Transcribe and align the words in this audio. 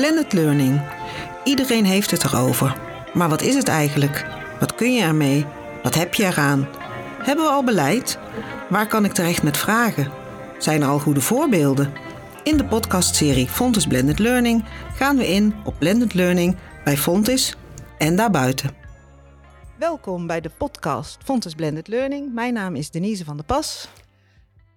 Blended 0.00 0.32
learning. 0.32 0.80
Iedereen 1.44 1.84
heeft 1.84 2.10
het 2.10 2.24
erover. 2.24 2.80
Maar 3.14 3.28
wat 3.28 3.42
is 3.42 3.54
het 3.54 3.68
eigenlijk? 3.68 4.26
Wat 4.60 4.74
kun 4.74 4.94
je 4.94 5.02
ermee? 5.02 5.46
Wat 5.82 5.94
heb 5.94 6.14
je 6.14 6.24
eraan? 6.24 6.68
Hebben 7.22 7.44
we 7.44 7.50
al 7.50 7.64
beleid? 7.64 8.18
Waar 8.68 8.86
kan 8.86 9.04
ik 9.04 9.12
terecht 9.12 9.42
met 9.42 9.56
vragen? 9.56 10.12
Zijn 10.58 10.82
er 10.82 10.88
al 10.88 10.98
goede 10.98 11.20
voorbeelden? 11.20 11.92
In 12.42 12.56
de 12.56 12.64
podcastserie 12.64 13.48
Fontis 13.48 13.86
Blended 13.86 14.18
Learning 14.18 14.64
gaan 14.94 15.16
we 15.16 15.28
in 15.28 15.54
op 15.64 15.74
blended 15.78 16.14
learning 16.14 16.56
bij 16.84 16.96
Fontis 16.96 17.56
en 17.98 18.16
daarbuiten. 18.16 18.70
Welkom 19.78 20.26
bij 20.26 20.40
de 20.40 20.50
podcast 20.58 21.18
Fontis 21.24 21.54
Blended 21.54 21.88
Learning. 21.88 22.34
Mijn 22.34 22.54
naam 22.54 22.74
is 22.74 22.90
Denise 22.90 23.24
van 23.24 23.36
der 23.36 23.46
Pas. 23.46 23.88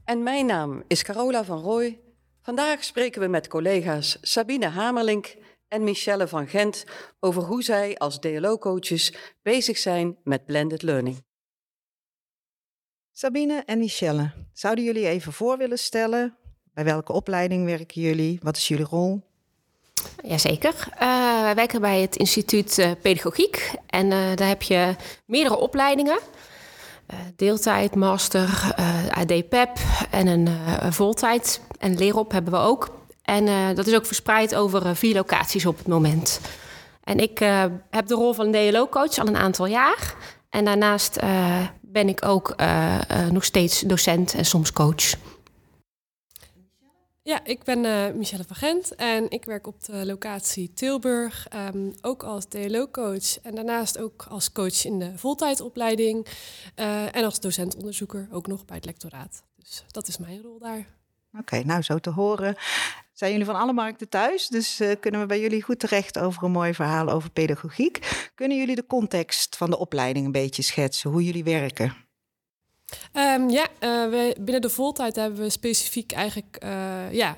En 0.05 0.24
mijn 0.24 0.46
naam 0.46 0.84
is 0.88 1.04
Carola 1.04 1.44
van 1.44 1.60
Rooij. 1.60 2.03
Vandaag 2.44 2.84
spreken 2.84 3.21
we 3.21 3.28
met 3.28 3.48
collega's 3.48 4.18
Sabine 4.21 4.68
Hamerlink 4.68 5.36
en 5.68 5.84
Michelle 5.84 6.28
van 6.28 6.48
Gent 6.48 6.84
over 7.19 7.43
hoe 7.43 7.64
zij 7.64 7.97
als 7.97 8.19
DLO-coaches 8.19 9.14
bezig 9.42 9.78
zijn 9.78 10.18
met 10.24 10.46
blended 10.46 10.82
learning. 10.82 11.24
Sabine 13.11 13.64
en 13.66 13.78
Michelle, 13.78 14.32
zouden 14.54 14.83
jullie 14.83 15.07
even 15.07 15.33
voor 15.33 15.57
willen 15.57 15.79
stellen? 15.79 16.38
Bij 16.74 16.83
welke 16.83 17.11
opleiding 17.11 17.66
werken 17.66 18.02
jullie? 18.02 18.39
Wat 18.42 18.57
is 18.57 18.68
jullie 18.68 18.86
rol? 18.86 19.21
Jazeker. 20.24 20.88
Uh, 20.94 21.41
wij 21.41 21.55
werken 21.55 21.82
bij 21.82 22.02
het 22.02 22.16
instituut 22.16 22.78
uh, 22.78 22.91
Pedagogiek. 23.02 23.71
En 23.88 24.05
uh, 24.05 24.36
daar 24.36 24.47
heb 24.47 24.61
je 24.61 24.96
meerdere 25.25 25.57
opleidingen. 25.57 26.19
deeltijd, 27.36 27.96
master, 27.96 28.74
AD-PEP 29.10 29.78
en 30.11 30.28
een 30.28 30.94
voltijd. 30.94 31.61
En 31.83 31.97
leerop 31.97 32.31
hebben 32.31 32.53
we 32.53 32.59
ook. 32.59 32.89
En 33.22 33.75
dat 33.75 33.88
is 33.88 33.95
ook 33.95 34.05
verspreid 34.05 34.55
over 34.55 34.95
vier 34.95 35.14
locaties 35.14 35.66
op 35.66 35.78
het 35.78 35.88
moment. 35.88 36.39
En 37.03 37.19
ik 37.19 37.39
heb 37.89 38.08
de 38.08 38.14
rol 38.14 38.33
van 38.33 38.52
DLO-coach 38.52 39.17
al 39.17 39.27
een 39.27 39.35
aantal 39.35 39.66
jaar. 39.66 40.16
En 40.49 40.66
daarnaast 40.66 41.19
ben 41.81 42.08
ik 42.08 42.25
ook 42.25 42.55
nog 43.31 43.43
steeds 43.43 43.81
docent 43.81 44.33
en 44.33 44.45
soms 44.45 44.73
coach. 44.73 45.13
Ja, 47.21 47.45
ik 47.45 47.63
ben 47.63 48.17
Michelle 48.17 48.43
van 48.43 48.55
Gent 48.55 48.95
en 48.95 49.30
ik 49.30 49.45
werk 49.45 49.67
op 49.67 49.83
de 49.83 50.05
locatie 50.05 50.73
Tilburg, 50.73 51.47
um, 51.73 51.93
ook 52.02 52.23
als 52.23 52.45
DLO-coach 52.45 53.39
en 53.41 53.55
daarnaast 53.55 53.97
ook 53.97 54.25
als 54.30 54.52
coach 54.52 54.86
in 54.86 54.99
de 54.99 55.11
voltijdopleiding 55.15 56.27
en 57.11 57.23
als 57.23 57.39
docentonderzoeker 57.39 58.27
ook 58.31 58.47
nog 58.47 58.65
bij 58.65 58.75
het 58.75 58.86
lectoraat. 58.86 59.43
Dus 59.55 59.83
dat 59.88 60.08
is 60.08 60.17
mijn 60.17 60.41
rol 60.41 60.59
daar. 60.59 61.02
Oké, 61.39 61.64
nou 61.64 61.81
zo 61.81 61.98
te 61.98 62.09
horen 62.09 62.56
zijn 63.14 63.31
jullie 63.31 63.45
van 63.45 63.56
alle 63.56 63.73
markten 63.73 64.09
thuis, 64.09 64.48
dus 64.48 64.81
uh, 64.81 64.92
kunnen 65.00 65.22
we 65.22 65.26
bij 65.26 65.39
jullie 65.39 65.62
goed 65.62 65.80
terecht 65.80 66.20
over 66.20 66.44
een 66.44 66.52
mooi 66.52 66.73
verhaal 66.73 67.09
over 67.09 67.31
pedagogiek. 67.31 68.30
Kunnen 68.36 68.58
jullie 68.58 68.76
de 68.76 68.86
context 68.86 69.56
van 69.56 69.70
de 69.70 69.78
opleiding 69.78 70.26
een 70.26 70.31
beetje 70.31 70.61
schetsen, 70.61 71.09
hoe 71.09 71.23
jullie 71.23 71.44
werken? 71.44 71.94
Um, 73.14 73.50
ja, 73.50 73.67
uh, 73.80 74.09
we, 74.09 74.36
binnen 74.42 74.61
de 74.61 74.70
voltijd 74.70 75.16
hebben 75.16 75.39
we 75.39 75.50
specifiek 75.50 76.11
eigenlijk 76.11 76.59
uh, 76.64 77.11
ja, 77.11 77.38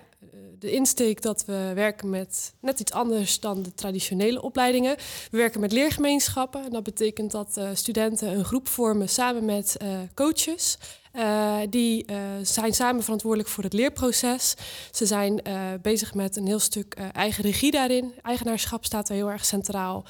de 0.59 0.71
insteek 0.71 1.21
dat 1.21 1.45
we 1.45 1.71
werken 1.75 2.09
met 2.09 2.53
net 2.59 2.79
iets 2.79 2.91
anders 2.91 3.39
dan 3.39 3.63
de 3.63 3.73
traditionele 3.73 4.41
opleidingen. 4.41 4.95
We 5.31 5.37
werken 5.37 5.59
met 5.59 5.71
leergemeenschappen. 5.71 6.63
En 6.63 6.71
dat 6.71 6.83
betekent 6.83 7.31
dat 7.31 7.55
uh, 7.57 7.69
studenten 7.73 8.37
een 8.37 8.45
groep 8.45 8.67
vormen 8.67 9.09
samen 9.09 9.45
met 9.45 9.77
coaches. 10.13 10.77
Uh, 11.13 11.57
die 11.69 12.05
zijn 12.41 12.73
samen 12.73 13.03
verantwoordelijk 13.03 13.49
voor 13.49 13.63
het 13.63 13.73
leerproces. 13.73 14.55
Ze 14.91 15.05
zijn 15.05 15.41
bezig 15.81 16.13
met 16.13 16.35
een 16.35 16.45
heel 16.45 16.59
stuk 16.59 16.93
eigen 16.93 17.43
regie 17.43 17.71
daarin. 17.71 18.13
Eigenaarschap 18.21 18.85
staat 18.85 19.09
er 19.09 19.15
heel 19.15 19.31
erg 19.31 19.45
centraal. 19.45 20.05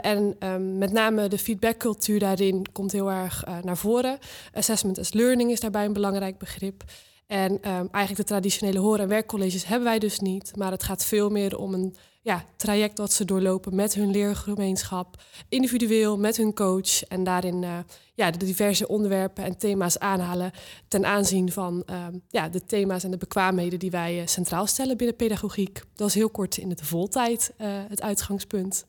en 0.00 0.36
um, 0.38 0.78
met 0.78 0.92
name 0.92 1.28
de 1.28 1.38
feedbackcultuur 1.38 2.18
daarin 2.18 2.72
komt 2.72 2.92
heel 2.92 3.10
erg 3.10 3.44
naar 3.62 3.76
voren. 3.76 4.18
Assessment 4.54 4.98
as 4.98 5.12
learning 5.12 5.50
is 5.50 5.60
daarbij 5.60 5.84
een 5.84 5.92
belangrijk 5.92 6.38
begrip. 6.38 6.84
En 7.30 7.52
um, 7.52 7.88
eigenlijk 7.90 8.16
de 8.16 8.24
traditionele 8.24 8.78
horen- 8.78 9.02
en 9.02 9.08
werkcolleges 9.08 9.64
hebben 9.64 9.88
wij 9.88 9.98
dus 9.98 10.18
niet. 10.18 10.56
Maar 10.56 10.70
het 10.70 10.82
gaat 10.82 11.04
veel 11.04 11.30
meer 11.30 11.58
om 11.58 11.74
een 11.74 11.96
ja, 12.22 12.44
traject 12.56 12.96
dat 12.96 13.12
ze 13.12 13.24
doorlopen 13.24 13.74
met 13.74 13.94
hun 13.94 14.10
leergemeenschap, 14.10 15.22
individueel 15.48 16.18
met 16.18 16.36
hun 16.36 16.54
coach 16.54 17.04
en 17.04 17.24
daarin 17.24 17.62
uh, 17.62 17.78
ja, 18.14 18.30
de 18.30 18.44
diverse 18.44 18.88
onderwerpen 18.88 19.44
en 19.44 19.58
thema's 19.58 19.98
aanhalen 19.98 20.52
ten 20.88 21.06
aanzien 21.06 21.52
van 21.52 21.82
uh, 21.90 22.06
ja, 22.28 22.48
de 22.48 22.64
thema's 22.66 23.04
en 23.04 23.10
de 23.10 23.16
bekwaamheden 23.16 23.78
die 23.78 23.90
wij 23.90 24.20
uh, 24.20 24.26
centraal 24.26 24.66
stellen 24.66 24.96
binnen 24.96 25.16
pedagogiek. 25.16 25.80
Dat 25.94 26.08
is 26.08 26.14
heel 26.14 26.30
kort 26.30 26.56
in 26.56 26.68
de 26.68 26.84
voltijd 26.84 27.52
uh, 27.58 27.66
het 27.88 28.02
uitgangspunt. 28.02 28.86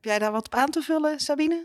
Heb 0.00 0.10
jij 0.10 0.18
daar 0.18 0.32
wat 0.32 0.46
op 0.46 0.54
aan 0.54 0.70
te 0.70 0.82
vullen, 0.82 1.20
Sabine? 1.20 1.62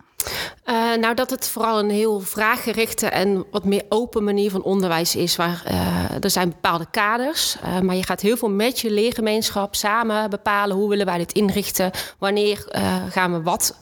Uh, 0.65 0.95
nou, 0.95 1.13
dat 1.15 1.29
het 1.29 1.47
vooral 1.47 1.79
een 1.79 1.89
heel 1.89 2.19
vraaggerichte 2.19 3.07
en 3.07 3.45
wat 3.51 3.65
meer 3.65 3.83
open 3.89 4.23
manier 4.23 4.51
van 4.51 4.63
onderwijs 4.63 5.15
is. 5.15 5.35
Waar 5.35 5.63
uh, 5.67 6.23
er 6.23 6.29
zijn 6.29 6.49
bepaalde 6.49 6.85
kaders, 6.91 7.57
uh, 7.63 7.79
maar 7.79 7.95
je 7.95 8.03
gaat 8.03 8.21
heel 8.21 8.37
veel 8.37 8.49
met 8.49 8.79
je 8.79 8.91
leergemeenschap 8.91 9.75
samen 9.75 10.29
bepalen 10.29 10.75
hoe 10.75 10.89
willen 10.89 11.05
wij 11.05 11.17
dit 11.17 11.31
inrichten, 11.31 11.91
wanneer 12.19 12.65
gaan 13.09 13.31
we 13.31 13.41
wat 13.41 13.77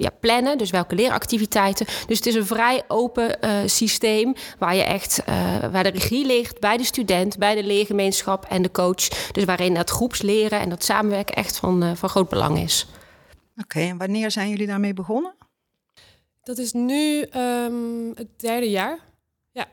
ja, 0.00 0.10
plannen, 0.20 0.58
dus 0.58 0.70
welke 0.70 0.94
leeractiviteiten. 0.94 1.86
Dus 2.06 2.16
het 2.16 2.26
is 2.26 2.34
een 2.34 2.46
vrij 2.46 2.82
open 2.88 3.36
uh, 3.44 3.58
systeem 3.66 4.34
waar 4.58 4.74
je 4.74 4.82
echt 4.82 5.22
uh, 5.28 5.58
waar 5.72 5.82
de 5.82 5.90
regie 5.90 6.26
ligt 6.26 6.60
bij 6.60 6.76
de 6.76 6.84
student, 6.84 7.38
bij 7.38 7.54
de 7.54 7.64
leergemeenschap 7.64 8.44
en 8.44 8.62
de 8.62 8.70
coach. 8.70 9.32
Dus 9.32 9.44
waarin 9.44 9.74
dat 9.74 9.90
groepsleren 9.90 10.60
en 10.60 10.68
dat 10.68 10.84
samenwerken 10.84 11.34
echt 11.34 11.58
van, 11.58 11.84
uh, 11.84 11.94
van 11.94 12.08
groot 12.08 12.28
belang 12.28 12.58
is. 12.58 12.86
Oké, 13.50 13.60
okay, 13.60 13.88
en 13.88 13.98
wanneer 13.98 14.30
zijn 14.30 14.48
jullie 14.48 14.66
daarmee 14.66 14.94
begonnen? 14.94 15.34
Dat 16.42 16.58
is 16.58 16.72
nu 16.72 17.26
um, 17.36 18.12
het 18.14 18.28
derde 18.36 18.70
jaar. 18.70 18.98
Ja, 19.52 19.66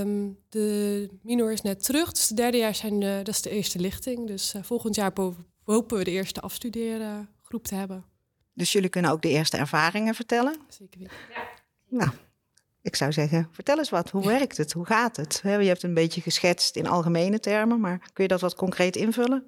um, 0.00 0.38
de 0.48 1.08
minor 1.22 1.52
is 1.52 1.62
net 1.62 1.84
terug, 1.84 2.12
dus 2.12 2.28
het 2.28 2.36
derde 2.36 2.56
jaar 2.56 2.74
zijn, 2.74 3.00
dat 3.00 3.28
is 3.28 3.42
de 3.42 3.50
eerste 3.50 3.78
lichting. 3.78 4.26
Dus 4.26 4.54
volgend 4.62 4.94
jaar 4.94 5.12
hopen 5.64 5.98
we 5.98 6.04
de 6.04 6.10
eerste 6.10 6.40
afstuderen 6.40 7.28
groep 7.42 7.66
te 7.66 7.74
hebben. 7.74 8.04
Dus 8.58 8.72
jullie 8.72 8.88
kunnen 8.88 9.10
ook 9.10 9.22
de 9.22 9.28
eerste 9.28 9.56
ervaringen 9.56 10.14
vertellen. 10.14 10.56
Zeker 10.68 10.98
weten. 10.98 11.14
Ja. 11.34 11.42
Nou, 11.88 12.10
ik 12.82 12.96
zou 12.96 13.12
zeggen, 13.12 13.48
vertel 13.52 13.78
eens 13.78 13.90
wat. 13.90 14.10
Hoe 14.10 14.26
werkt 14.26 14.56
het? 14.56 14.72
Hoe 14.72 14.86
gaat 14.86 15.16
het? 15.16 15.40
Je 15.42 15.48
hebt 15.48 15.82
een 15.82 15.94
beetje 15.94 16.20
geschetst 16.20 16.76
in 16.76 16.86
algemene 16.86 17.40
termen, 17.40 17.80
maar 17.80 17.98
kun 18.12 18.22
je 18.24 18.28
dat 18.28 18.40
wat 18.40 18.54
concreet 18.54 18.96
invullen? 18.96 19.44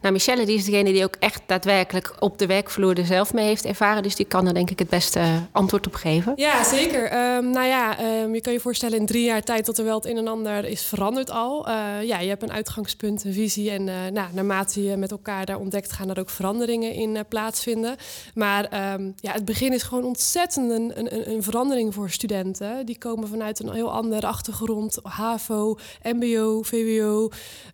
Nou, 0.00 0.12
Michelle 0.12 0.46
die 0.46 0.56
is 0.56 0.64
degene 0.64 0.92
die 0.92 1.04
ook 1.04 1.16
echt 1.18 1.42
daadwerkelijk 1.46 2.14
op 2.18 2.38
de 2.38 2.46
werkvloer 2.46 2.98
er 2.98 3.06
zelf 3.06 3.32
mee 3.32 3.46
heeft 3.46 3.64
ervaren. 3.64 4.02
Dus 4.02 4.16
die 4.16 4.26
kan 4.26 4.46
er 4.46 4.54
denk 4.54 4.70
ik 4.70 4.78
het 4.78 4.88
beste 4.88 5.20
antwoord 5.52 5.86
op 5.86 5.94
geven. 5.94 6.32
Ja, 6.36 6.64
zeker. 6.64 7.02
Um, 7.36 7.50
nou 7.50 7.66
ja, 7.66 7.96
um, 8.22 8.34
je 8.34 8.40
kan 8.40 8.52
je 8.52 8.60
voorstellen 8.60 8.98
in 8.98 9.06
drie 9.06 9.24
jaar 9.24 9.42
tijd 9.42 9.66
dat 9.66 9.78
er 9.78 9.84
wel 9.84 9.96
het 9.96 10.06
een 10.06 10.16
en 10.16 10.28
ander 10.28 10.64
is 10.64 10.82
veranderd 10.82 11.30
al. 11.30 11.68
Uh, 11.68 11.74
ja, 12.02 12.18
je 12.18 12.28
hebt 12.28 12.42
een 12.42 12.52
uitgangspunt, 12.52 13.24
een 13.24 13.32
visie. 13.32 13.70
En 13.70 13.86
uh, 13.86 13.94
nou, 14.12 14.28
naarmate 14.32 14.82
je 14.82 14.96
met 14.96 15.10
elkaar 15.10 15.46
daar 15.46 15.58
ontdekt, 15.58 15.92
gaan 15.92 16.10
er 16.10 16.18
ook 16.18 16.30
veranderingen 16.30 16.92
in 16.92 17.24
plaatsvinden. 17.28 17.96
Maar 18.34 18.94
um, 18.94 19.14
ja, 19.16 19.32
het 19.32 19.44
begin 19.44 19.72
is 19.72 19.82
gewoon 19.82 20.04
ontzettend 20.04 20.70
een, 20.70 20.92
een, 20.98 21.30
een, 21.30 21.42
verandering 21.42 21.94
voor 21.94 22.10
studenten. 22.10 22.86
Die 22.86 22.98
komen 22.98 23.28
vanuit 23.28 23.60
een 23.60 23.72
heel 23.72 23.92
andere 23.92 24.26
achtergrond. 24.26 24.98
HAVO, 25.02 25.78
MBO, 26.02 26.62
VWO, 26.62 27.28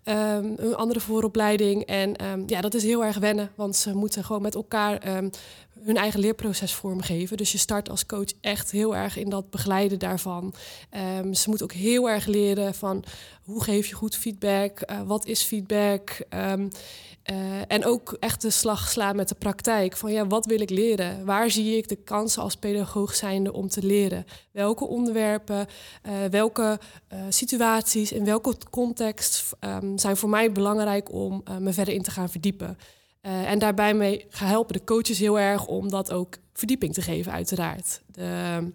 een 0.05 0.75
andere 0.77 1.01
vooropleiding. 1.01 1.84
En 1.87 2.25
um, 2.25 2.43
ja, 2.47 2.61
dat 2.61 2.75
is 2.75 2.83
heel 2.83 3.05
erg 3.05 3.19
wennen, 3.19 3.51
want 3.55 3.77
ze 3.77 3.95
moeten 3.95 4.25
gewoon 4.25 4.43
met 4.43 4.55
elkaar 4.55 5.17
um, 5.17 5.31
hun 5.81 5.97
eigen 5.97 6.21
leerproces 6.21 6.73
vormgeven. 6.75 7.37
Dus 7.37 7.53
je 7.53 7.59
start 7.59 7.91
als 7.91 8.07
coach 8.07 8.33
echt 8.41 8.71
heel 8.71 8.97
erg 8.97 9.17
in 9.17 9.29
dat 9.29 9.51
begeleiden 9.51 9.99
daarvan. 9.99 10.55
Um, 11.19 11.35
ze 11.35 11.49
moeten 11.49 11.67
ook 11.67 11.73
heel 11.73 12.11
erg 12.11 12.27
leren 12.27 12.75
van 12.75 13.05
hoe 13.43 13.63
geef 13.63 13.87
je 13.87 13.95
goed 13.95 14.17
feedback, 14.17 14.91
uh, 14.91 15.03
wat 15.03 15.27
is 15.27 15.43
feedback. 15.43 16.21
Uh, 17.31 17.37
en 17.69 17.85
ook 17.85 18.17
echt 18.21 18.43
de 18.43 18.51
slag 18.51 18.89
slaan 18.89 19.17
met 19.17 19.29
de 19.29 19.35
praktijk. 19.35 19.97
Van 19.97 20.13
ja, 20.13 20.27
wat 20.27 20.47
wil 20.47 20.61
ik 20.61 20.71
leren? 20.71 21.25
Waar 21.25 21.51
zie 21.51 21.77
ik 21.77 21.89
de 21.89 21.97
kansen 21.97 22.43
als 22.43 22.57
pedagoog 22.57 23.15
zijnde 23.15 23.53
om 23.53 23.69
te 23.69 23.83
leren? 23.83 24.25
Welke 24.51 24.87
onderwerpen, 24.87 25.67
uh, 26.07 26.13
welke 26.31 26.79
uh, 27.13 27.19
situaties, 27.29 28.13
in 28.13 28.25
welke 28.25 28.55
context 28.71 29.53
um, 29.61 29.99
zijn 29.99 30.17
voor 30.17 30.29
mij 30.29 30.53
belangrijk 30.53 31.13
om 31.13 31.43
me 31.59 31.73
verder 31.73 31.95
in 31.95 32.03
te 32.03 32.11
gaan 32.11 32.31
verdiepen? 32.31 32.79
en 33.21 33.59
daarbij 33.59 33.95
mee 33.95 34.27
helpen 34.31 34.73
de 34.73 34.85
coaches 34.85 35.19
heel 35.19 35.39
erg 35.39 35.67
om 35.67 35.91
dat 35.91 36.13
ook 36.13 36.37
verdieping 36.53 36.95
te 36.95 37.03
geven, 37.03 37.33
uiteraard. 37.33 38.03
De, 38.07 38.73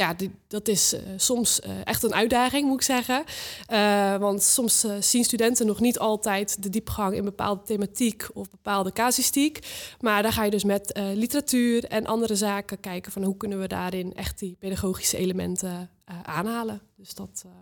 ja, 0.00 0.14
dat 0.48 0.68
is 0.68 0.94
uh, 0.94 1.00
soms 1.16 1.60
uh, 1.66 1.72
echt 1.84 2.02
een 2.02 2.14
uitdaging, 2.14 2.66
moet 2.66 2.80
ik 2.80 2.82
zeggen. 2.82 3.24
Uh, 3.72 4.16
want 4.16 4.42
soms 4.42 4.86
zien 5.00 5.24
studenten 5.24 5.66
nog 5.66 5.80
niet 5.80 5.98
altijd 5.98 6.62
de 6.62 6.68
diepgang 6.68 7.14
in 7.14 7.24
bepaalde 7.24 7.62
thematiek 7.62 8.28
of 8.34 8.50
bepaalde 8.50 8.92
casuïstiek. 8.92 9.58
Maar 10.00 10.22
daar 10.22 10.32
ga 10.32 10.44
je 10.44 10.50
dus 10.50 10.64
met 10.64 11.00
literatuur 11.14 11.84
en 11.84 12.06
andere 12.06 12.36
zaken 12.36 12.80
kijken 12.80 13.12
van 13.12 13.22
hoe 13.22 13.36
kunnen 13.36 13.60
we 13.60 13.68
daarin 13.68 14.14
echt 14.14 14.38
die 14.38 14.56
pedagogische 14.58 15.16
elementen 15.16 15.90
aanhalen. 16.22 16.80
Dus 16.96 17.14
dat, 17.14 17.42
uh, 17.46 17.52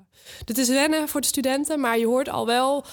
dit 0.45 0.59
is 0.59 0.69
wennen 0.69 1.09
voor 1.09 1.21
de 1.21 1.27
studenten, 1.27 1.81
maar 1.81 1.99
je 1.99 2.07
hoort 2.07 2.29
al 2.29 2.47
wel, 2.47 2.85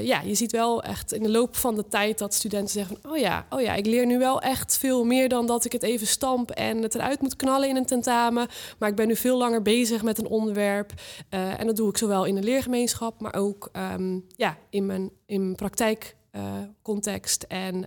ja, 0.00 0.20
je 0.20 0.34
ziet 0.34 0.52
wel 0.52 0.82
echt 0.82 1.12
in 1.12 1.22
de 1.22 1.30
loop 1.30 1.56
van 1.56 1.74
de 1.74 1.88
tijd 1.88 2.18
dat 2.18 2.34
studenten 2.34 2.70
zeggen 2.70 2.96
van, 3.02 3.10
oh 3.10 3.18
ja, 3.18 3.46
oh 3.50 3.60
ja, 3.60 3.74
ik 3.74 3.86
leer 3.86 4.06
nu 4.06 4.18
wel 4.18 4.40
echt 4.40 4.78
veel 4.78 5.04
meer 5.04 5.28
dan 5.28 5.46
dat 5.46 5.64
ik 5.64 5.72
het 5.72 5.82
even 5.82 6.06
stamp 6.06 6.50
en 6.50 6.82
het 6.82 6.94
eruit 6.94 7.20
moet 7.20 7.36
knallen 7.36 7.68
in 7.68 7.76
een 7.76 7.86
tentamen. 7.86 8.48
Maar 8.78 8.88
ik 8.88 8.94
ben 8.94 9.06
nu 9.06 9.16
veel 9.16 9.38
langer 9.38 9.62
bezig 9.62 10.02
met 10.02 10.18
een 10.18 10.26
onderwerp 10.26 10.92
en 11.28 11.66
dat 11.66 11.76
doe 11.76 11.88
ik 11.88 11.96
zowel 11.96 12.24
in 12.24 12.34
de 12.34 12.42
leergemeenschap, 12.42 13.20
maar 13.20 13.34
ook 13.34 13.68
um, 13.72 14.24
ja, 14.36 14.58
in 14.70 14.86
mijn, 14.86 15.10
in 15.26 15.54
praktijkcontext 15.54 17.42
en 17.42 17.84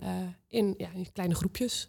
in, 0.48 0.74
ja, 0.76 0.88
in 0.94 1.12
kleine 1.12 1.34
groepjes. 1.34 1.88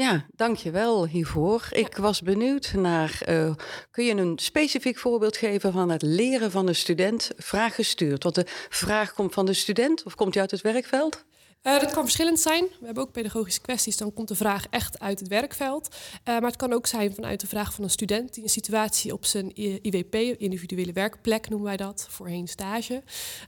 Ja, 0.00 0.26
dankjewel 0.34 1.06
hiervoor. 1.06 1.68
Ik 1.70 1.96
was 1.96 2.22
benieuwd 2.22 2.72
naar, 2.72 3.22
uh, 3.28 3.54
kun 3.90 4.04
je 4.04 4.14
een 4.14 4.38
specifiek 4.38 4.98
voorbeeld 4.98 5.36
geven 5.36 5.72
van 5.72 5.90
het 5.90 6.02
leren 6.02 6.50
van 6.50 6.68
een 6.68 6.74
student 6.74 7.30
vraag 7.36 7.74
gestuurd? 7.74 8.22
Want 8.22 8.34
de 8.34 8.44
vraag 8.68 9.12
komt 9.12 9.34
van 9.34 9.46
de 9.46 9.52
student 9.52 10.02
of 10.02 10.14
komt 10.14 10.32
die 10.32 10.40
uit 10.40 10.50
het 10.50 10.60
werkveld? 10.60 11.24
Uh, 11.62 11.80
dat 11.80 11.92
kan 11.92 12.02
verschillend 12.02 12.40
zijn. 12.40 12.64
We 12.64 12.84
hebben 12.84 13.02
ook 13.02 13.12
pedagogische 13.12 13.60
kwesties. 13.60 13.96
Dan 13.96 14.12
komt 14.12 14.28
de 14.28 14.34
vraag 14.34 14.66
echt 14.70 14.98
uit 14.98 15.18
het 15.20 15.28
werkveld. 15.28 15.88
Uh, 15.90 16.24
maar 16.24 16.50
het 16.50 16.56
kan 16.56 16.72
ook 16.72 16.86
zijn 16.86 17.14
vanuit 17.14 17.40
de 17.40 17.46
vraag 17.46 17.74
van 17.74 17.84
een 17.84 17.90
student 17.90 18.34
die 18.34 18.42
een 18.42 18.48
situatie 18.48 19.12
op 19.12 19.24
zijn 19.24 19.56
IWP, 19.56 20.14
individuele 20.14 20.92
werkplek 20.92 21.48
noemen 21.48 21.68
wij 21.68 21.76
dat, 21.76 22.06
voorheen 22.10 22.48
stage, 22.48 23.02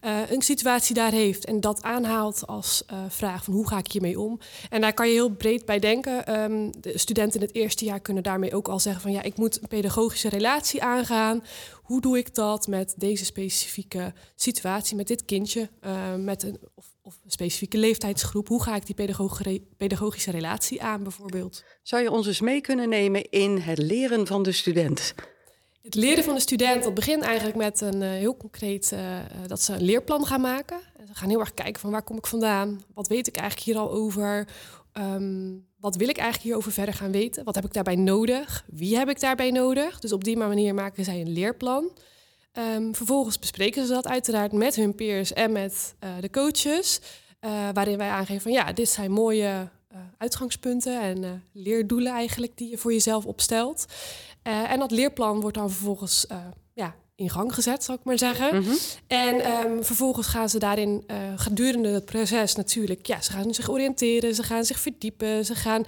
uh, 0.05 0.31
een 0.31 0.43
situatie 0.43 0.95
daar 0.95 1.11
heeft 1.11 1.45
en 1.45 1.61
dat 1.61 1.83
aanhaalt 1.83 2.47
als 2.47 2.85
vraag 3.09 3.45
van 3.45 3.55
hoe 3.55 3.69
ga 3.69 3.79
ik 3.79 3.93
hiermee 3.93 4.21
om. 4.21 4.39
En 4.71 4.81
daar 4.81 4.95
kan 4.95 5.07
je 5.07 5.13
heel 5.13 5.31
breed 5.31 5.65
bij 5.65 5.79
denken. 5.79 6.41
Um, 6.43 6.81
de 6.81 6.99
studenten 6.99 7.41
in 7.41 7.47
het 7.47 7.57
eerste 7.57 7.85
jaar 7.85 8.01
kunnen 8.01 8.23
daarmee 8.23 8.55
ook 8.55 8.69
al 8.69 8.81
zeggen 8.81 9.03
van 9.03 9.13
ja, 9.13 9.23
ik 9.23 9.37
moet 9.37 9.63
een 9.63 9.69
pedagogische 9.69 10.29
relatie 10.29 10.83
aangaan. 10.83 11.45
Hoe 11.83 12.01
doe 12.01 12.19
ik 12.19 12.35
dat 12.35 12.67
met 12.67 12.95
deze 12.97 13.25
specifieke 13.25 14.13
situatie, 14.37 14.97
met 14.97 15.07
dit 15.07 15.25
kindje, 15.25 15.69
met 16.19 16.43
een, 16.43 16.59
of 16.75 16.87
of 17.03 17.19
een 17.25 17.31
specifieke 17.31 17.79
leeftijdsgroep. 17.79 18.49
Hoe 18.49 18.63
ga 18.63 18.77
ik 18.77 18.87
die 18.87 19.61
pedagogische 19.77 20.31
relatie 20.31 20.83
aan 20.83 21.03
bijvoorbeeld? 21.03 21.65
Zou 21.83 22.03
je 22.03 22.11
ons 22.11 22.27
eens 22.27 22.41
mee 22.41 22.61
kunnen 22.61 22.89
nemen 22.89 23.31
in 23.31 23.59
het 23.59 23.79
leren 23.79 24.27
van 24.27 24.43
de 24.43 24.53
student? 24.53 25.15
Het 25.83 25.95
leren 25.95 26.25
van 26.25 26.35
de 26.35 26.41
student, 26.41 26.83
dat 26.83 26.95
begint 26.95 27.23
eigenlijk 27.23 27.57
met 27.57 27.81
een 27.81 28.03
uh, 28.03 28.11
heel 28.11 28.37
concreet 28.37 28.91
uh, 28.95 29.19
dat 29.47 29.63
ze 29.63 29.73
een 29.73 29.83
leerplan 29.83 30.27
gaan 30.27 30.41
maken. 30.41 30.81
En 30.97 31.07
ze 31.07 31.15
gaan 31.15 31.29
heel 31.29 31.41
erg 31.41 31.55
kijken 31.55 31.81
van 31.81 31.91
waar 31.91 32.03
kom 32.03 32.17
ik 32.17 32.27
vandaan? 32.27 32.83
Wat 32.95 33.09
weet 33.09 33.27
ik 33.27 33.37
eigenlijk 33.37 33.67
hier 33.67 33.79
al 33.79 33.91
over? 33.91 34.49
Um, 34.93 35.67
wat 35.81 35.97
wil 35.97 36.09
ik 36.09 36.17
eigenlijk 36.17 36.45
hierover 36.45 36.73
verder 36.73 36.95
gaan 36.95 37.13
weten? 37.13 37.45
Wat 37.45 37.55
heb 37.55 37.65
ik 37.65 37.73
daarbij 37.73 37.97
nodig? 37.97 38.65
Wie 38.67 38.97
heb 38.97 39.09
ik 39.09 39.21
daarbij 39.21 39.51
nodig? 39.51 39.99
Dus 40.01 40.13
op 40.13 40.25
die 40.25 40.37
manier 40.37 40.75
maken 40.75 41.05
zij 41.05 41.21
een 41.21 41.33
leerplan. 41.33 41.91
Um, 42.59 42.95
vervolgens 42.95 43.39
bespreken 43.39 43.87
ze 43.87 43.93
dat 43.93 44.07
uiteraard 44.07 44.53
met 44.53 44.75
hun 44.75 44.95
peers 44.95 45.33
en 45.33 45.53
met 45.53 45.95
uh, 46.05 46.11
de 46.21 46.31
coaches. 46.31 47.01
Uh, 47.41 47.69
waarin 47.73 47.99
wij 47.99 48.09
aangeven 48.09 48.43
van 48.43 48.53
ja, 48.53 48.73
dit 48.73 48.89
zijn 48.89 49.11
mooie 49.11 49.69
uh, 49.93 49.99
uitgangspunten 50.19 51.01
en 51.01 51.45
leerdoelen 51.53 52.13
eigenlijk 52.13 52.57
die 52.57 52.71
je 52.71 52.79
voor 52.79 52.93
jezelf 52.93 53.25
opstelt. 53.27 53.85
en 54.43 54.79
dat 54.79 54.91
leerplan 54.91 55.41
wordt 55.41 55.57
dan 55.57 55.71
vervolgens 55.71 56.27
ja, 56.75 56.95
in 57.15 57.31
gang 57.31 57.55
gezet, 57.55 57.85
zal 57.85 57.95
ik 57.95 58.05
maar 58.05 58.19
zeggen. 58.19 58.55
Mm 58.55 58.63
-hmm. 58.63 58.77
En 59.07 59.51
um, 59.51 59.85
vervolgens 59.85 60.27
gaan 60.27 60.49
ze 60.49 60.59
daarin 60.59 61.05
gedurende 61.37 61.89
het 61.89 62.05
proces 62.05 62.55
natuurlijk, 62.55 63.07
ja, 63.07 63.21
ze 63.21 63.33
gaan 63.33 63.55
zich 63.55 63.71
oriënteren, 63.71 64.35
ze 64.35 64.43
gaan 64.43 64.65
zich 64.65 64.81
verdiepen, 64.81 65.45
ze 65.45 65.55
gaan 65.55 65.85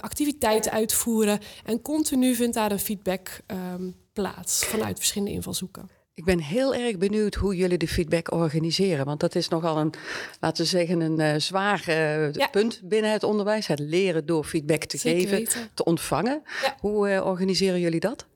activiteiten 0.00 0.72
uitvoeren. 0.72 1.38
En 1.64 1.82
continu 1.82 2.34
vindt 2.34 2.54
daar 2.54 2.72
een 2.72 2.78
feedback 2.78 3.40
um, 3.46 3.94
plaats 4.12 4.64
vanuit 4.64 4.98
verschillende 4.98 5.34
invalshoeken. 5.34 5.99
Ik 6.14 6.24
ben 6.24 6.38
heel 6.38 6.74
erg 6.74 6.98
benieuwd 6.98 7.34
hoe 7.34 7.56
jullie 7.56 7.78
de 7.78 7.88
feedback 7.88 8.32
organiseren. 8.32 9.04
Want 9.04 9.20
dat 9.20 9.34
is 9.34 9.48
nogal 9.48 9.76
een, 9.78 9.92
laten 10.40 10.62
we 10.62 10.68
zeggen, 10.68 11.00
een 11.00 11.20
uh, 11.20 11.34
zwaar 11.36 11.84
uh, 11.88 12.46
punt 12.50 12.80
binnen 12.84 13.12
het 13.12 13.22
onderwijs. 13.22 13.66
Het 13.66 13.78
leren 13.78 14.26
door 14.26 14.44
feedback 14.44 14.84
te 14.84 14.98
geven, 14.98 15.48
te 15.74 15.84
ontvangen. 15.84 16.42
Ja. 16.62 16.76
Hoe 16.80 17.10
uh, 17.10 17.26
organiseren 17.26 17.80
jullie 17.80 18.00
dat? 18.00 18.26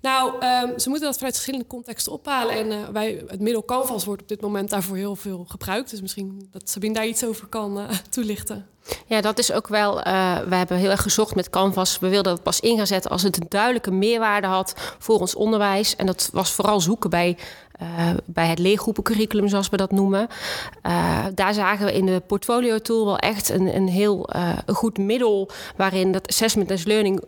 Nou, 0.00 0.32
um, 0.32 0.78
ze 0.78 0.88
moeten 0.88 1.06
dat 1.06 1.16
vanuit 1.16 1.34
verschillende 1.34 1.66
contexten 1.66 2.12
ophalen. 2.12 2.54
En 2.54 2.66
uh, 2.66 2.88
wij, 2.92 3.24
het 3.26 3.40
middel 3.40 3.64
Canvas 3.64 4.04
wordt 4.04 4.22
op 4.22 4.28
dit 4.28 4.40
moment 4.40 4.70
daarvoor 4.70 4.96
heel 4.96 5.16
veel 5.16 5.44
gebruikt. 5.48 5.90
Dus 5.90 6.00
misschien 6.00 6.48
dat 6.50 6.70
Sabine 6.70 6.94
daar 6.94 7.06
iets 7.06 7.24
over 7.24 7.46
kan 7.46 7.78
uh, 7.78 7.88
toelichten. 8.10 8.66
Ja, 9.06 9.20
dat 9.20 9.38
is 9.38 9.52
ook 9.52 9.68
wel. 9.68 9.98
Uh, 9.98 10.38
we 10.38 10.54
hebben 10.54 10.76
heel 10.76 10.90
erg 10.90 11.02
gezocht 11.02 11.34
met 11.34 11.50
Canvas. 11.50 11.98
We 11.98 12.08
wilden 12.08 12.32
dat 12.34 12.42
pas 12.42 12.60
in 12.60 12.76
gaan 12.76 12.86
zetten 12.86 13.10
als 13.10 13.22
het 13.22 13.36
een 13.40 13.46
duidelijke 13.48 13.90
meerwaarde 13.90 14.46
had 14.46 14.74
voor 14.98 15.20
ons 15.20 15.34
onderwijs. 15.34 15.96
En 15.96 16.06
dat 16.06 16.30
was 16.32 16.52
vooral 16.52 16.80
zoeken 16.80 17.10
bij 17.10 17.36
uh, 17.82 18.10
bij 18.24 18.46
het 18.46 18.58
leergroepencurriculum, 18.58 19.48
zoals 19.48 19.68
we 19.68 19.76
dat 19.76 19.90
noemen. 19.90 20.28
Uh, 20.86 21.24
daar 21.34 21.54
zagen 21.54 21.86
we 21.86 21.92
in 21.92 22.06
de 22.06 22.22
portfolio 22.26 22.78
tool 22.78 23.04
wel 23.04 23.18
echt 23.18 23.48
een, 23.48 23.76
een 23.76 23.88
heel 23.88 24.30
uh, 24.36 24.52
een 24.66 24.74
goed 24.74 24.98
middel 24.98 25.50
waarin 25.76 26.12
dat 26.12 26.28
assessment 26.28 26.70
as 26.70 26.84
learning 26.84 27.24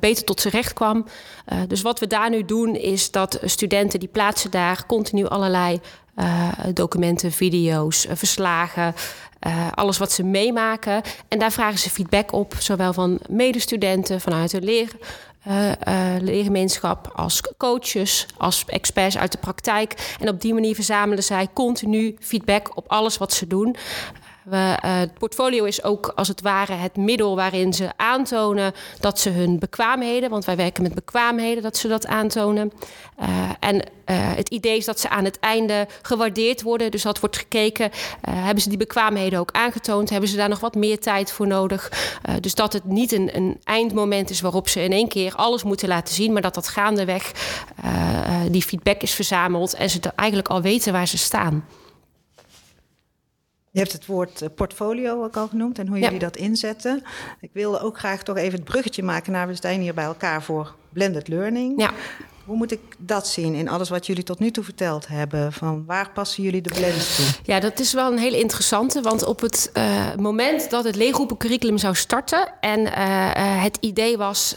beter 0.00 0.24
tot 0.24 0.40
zijn 0.40 0.54
recht 0.54 0.72
kwam. 0.72 1.04
dus 1.68 1.82
wat 1.82 2.00
we 2.00 2.06
daar 2.06 2.30
nu 2.30 2.44
doen 2.44 2.74
is 2.74 3.10
dat 3.10 3.38
studenten 3.42 4.00
die 4.00 4.08
plaatsen 4.08 4.50
daar 4.50 4.86
continu 4.86 5.26
allerlei 5.26 5.80
documenten, 6.72 7.32
video's, 7.32 8.06
verslagen. 8.10 8.94
Alles 9.74 9.98
wat 9.98 10.12
ze 10.12 10.22
meemaken. 10.22 11.02
En 11.28 11.38
daar 11.38 11.52
vragen 11.52 11.78
ze 11.78 11.90
feedback 11.90 12.32
op, 12.32 12.54
zowel 12.58 12.92
van 12.92 13.18
medestudenten, 13.28 14.20
vanuit 14.20 14.50
de 14.50 14.60
leer, 14.60 14.90
uh, 15.48 15.72
leergemeenschap, 16.20 17.12
als 17.14 17.40
coaches, 17.56 18.26
als 18.36 18.64
experts 18.66 19.18
uit 19.18 19.32
de 19.32 19.38
praktijk. 19.38 20.16
En 20.20 20.28
op 20.28 20.40
die 20.40 20.54
manier 20.54 20.74
verzamelen 20.74 21.24
zij 21.24 21.48
continu 21.52 22.16
feedback 22.20 22.76
op 22.76 22.88
alles 22.88 23.18
wat 23.18 23.32
ze 23.32 23.46
doen. 23.46 23.76
We, 24.46 24.56
uh, 24.56 24.98
het 24.98 25.18
portfolio 25.18 25.64
is 25.64 25.82
ook 25.82 26.12
als 26.14 26.28
het 26.28 26.40
ware 26.40 26.72
het 26.72 26.96
middel 26.96 27.36
waarin 27.36 27.72
ze 27.72 27.88
aantonen 27.96 28.72
dat 29.00 29.18
ze 29.18 29.30
hun 29.30 29.58
bekwaamheden, 29.58 30.30
want 30.30 30.44
wij 30.44 30.56
werken 30.56 30.82
met 30.82 30.94
bekwaamheden, 30.94 31.62
dat 31.62 31.76
ze 31.76 31.88
dat 31.88 32.06
aantonen. 32.06 32.72
Uh, 33.20 33.28
en 33.60 33.74
uh, 33.76 33.82
het 34.08 34.48
idee 34.48 34.76
is 34.76 34.84
dat 34.84 35.00
ze 35.00 35.08
aan 35.08 35.24
het 35.24 35.38
einde 35.38 35.86
gewaardeerd 36.02 36.62
worden. 36.62 36.90
Dus 36.90 37.02
dat 37.02 37.20
wordt 37.20 37.36
gekeken, 37.36 37.90
hebben 38.30 38.62
ze 38.62 38.68
die 38.68 38.78
bekwaamheden 38.78 39.38
ook 39.38 39.52
aangetoond? 39.52 40.10
Hebben 40.10 40.28
ze 40.28 40.36
daar 40.36 40.48
nog 40.48 40.60
wat 40.60 40.74
meer 40.74 41.00
tijd 41.00 41.32
voor 41.32 41.46
nodig? 41.46 41.92
dus 42.40 42.54
dat 42.54 42.72
het 42.72 42.84
niet 42.84 43.12
een, 43.12 43.36
een, 43.36 43.60
eindmoment 43.64 44.30
is 44.30 44.40
waarop 44.40 44.68
ze 44.68 44.82
in 44.82 44.92
één 44.92 45.08
keer 45.08 45.34
alles 45.34 45.62
moeten 45.62 45.88
laten 45.88 46.14
zien, 46.14 46.32
maar 46.32 46.42
dat 46.42 46.54
dat 46.54 46.68
gaandeweg 46.68 47.32
die 48.50 48.62
feedback 48.62 49.00
is 49.00 49.14
verzameld 49.14 49.74
en 49.74 49.90
ze 49.90 50.00
eigenlijk 50.16 50.48
al 50.48 50.62
weten 50.62 50.92
waar 50.92 51.08
ze 51.08 51.18
staan. 51.18 51.64
Je 53.76 53.82
hebt 53.82 53.94
het 53.94 54.06
woord 54.06 54.42
eh, 54.42 54.48
portfolio 54.54 55.24
ook 55.24 55.36
al 55.36 55.48
genoemd 55.48 55.78
en 55.78 55.88
hoe 55.88 55.98
jullie 55.98 56.18
dat 56.18 56.36
inzetten. 56.36 57.02
Ik 57.40 57.50
wilde 57.52 57.80
ook 57.80 57.98
graag 57.98 58.22
toch 58.22 58.36
even 58.36 58.58
het 58.58 58.64
bruggetje 58.64 59.02
maken 59.02 59.32
naar 59.32 59.46
we 59.46 59.54
zijn 59.54 59.80
hier 59.80 59.94
bij 59.94 60.04
elkaar 60.04 60.42
voor 60.42 60.74
blended 60.92 61.28
learning. 61.28 61.80
Ja. 61.80 61.90
Hoe 62.44 62.56
moet 62.56 62.72
ik 62.72 62.80
dat 62.98 63.28
zien 63.28 63.54
in 63.54 63.68
alles 63.68 63.88
wat 63.88 64.06
jullie 64.06 64.22
tot 64.22 64.38
nu 64.38 64.50
toe 64.50 64.64
verteld 64.64 65.06
hebben? 65.08 65.52
Van 65.52 65.84
waar 65.86 66.10
passen 66.10 66.42
jullie 66.42 66.60
de 66.60 66.74
blends 66.74 67.16
toe? 67.16 67.24
Ja, 67.42 67.60
dat 67.60 67.78
is 67.80 67.92
wel 67.92 68.12
een 68.12 68.18
hele 68.18 68.38
interessante. 68.38 69.00
Want 69.00 69.24
op 69.24 69.40
het 69.40 69.70
uh, 69.74 70.14
moment 70.14 70.70
dat 70.70 70.84
het 70.84 70.96
leergroepencurriculum 70.96 71.78
zou 71.78 71.94
starten... 71.94 72.52
en 72.60 72.80
uh, 72.80 72.92
het 73.62 73.76
idee 73.80 74.16
was 74.16 74.56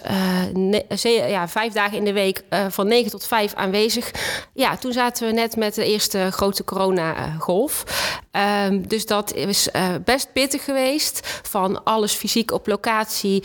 ja, 1.03 1.47
vijf 1.47 1.73
dagen 1.73 1.97
in 1.97 2.05
de 2.05 2.13
week 2.13 2.43
van 2.69 2.87
negen 2.87 3.11
tot 3.11 3.27
vijf 3.27 3.53
aanwezig... 3.53 4.11
ja, 4.53 4.77
toen 4.77 4.91
zaten 4.91 5.27
we 5.27 5.33
net 5.33 5.55
met 5.55 5.75
de 5.75 5.85
eerste 5.85 6.27
grote 6.31 6.63
coronagolf. 6.63 7.83
Um, 8.31 8.87
dus 8.87 9.05
dat 9.05 9.33
is 9.33 9.69
best 10.05 10.33
pittig 10.33 10.63
geweest. 10.63 11.41
Van 11.43 11.83
alles 11.83 12.13
fysiek 12.13 12.51
op 12.51 12.67
locatie 12.67 13.43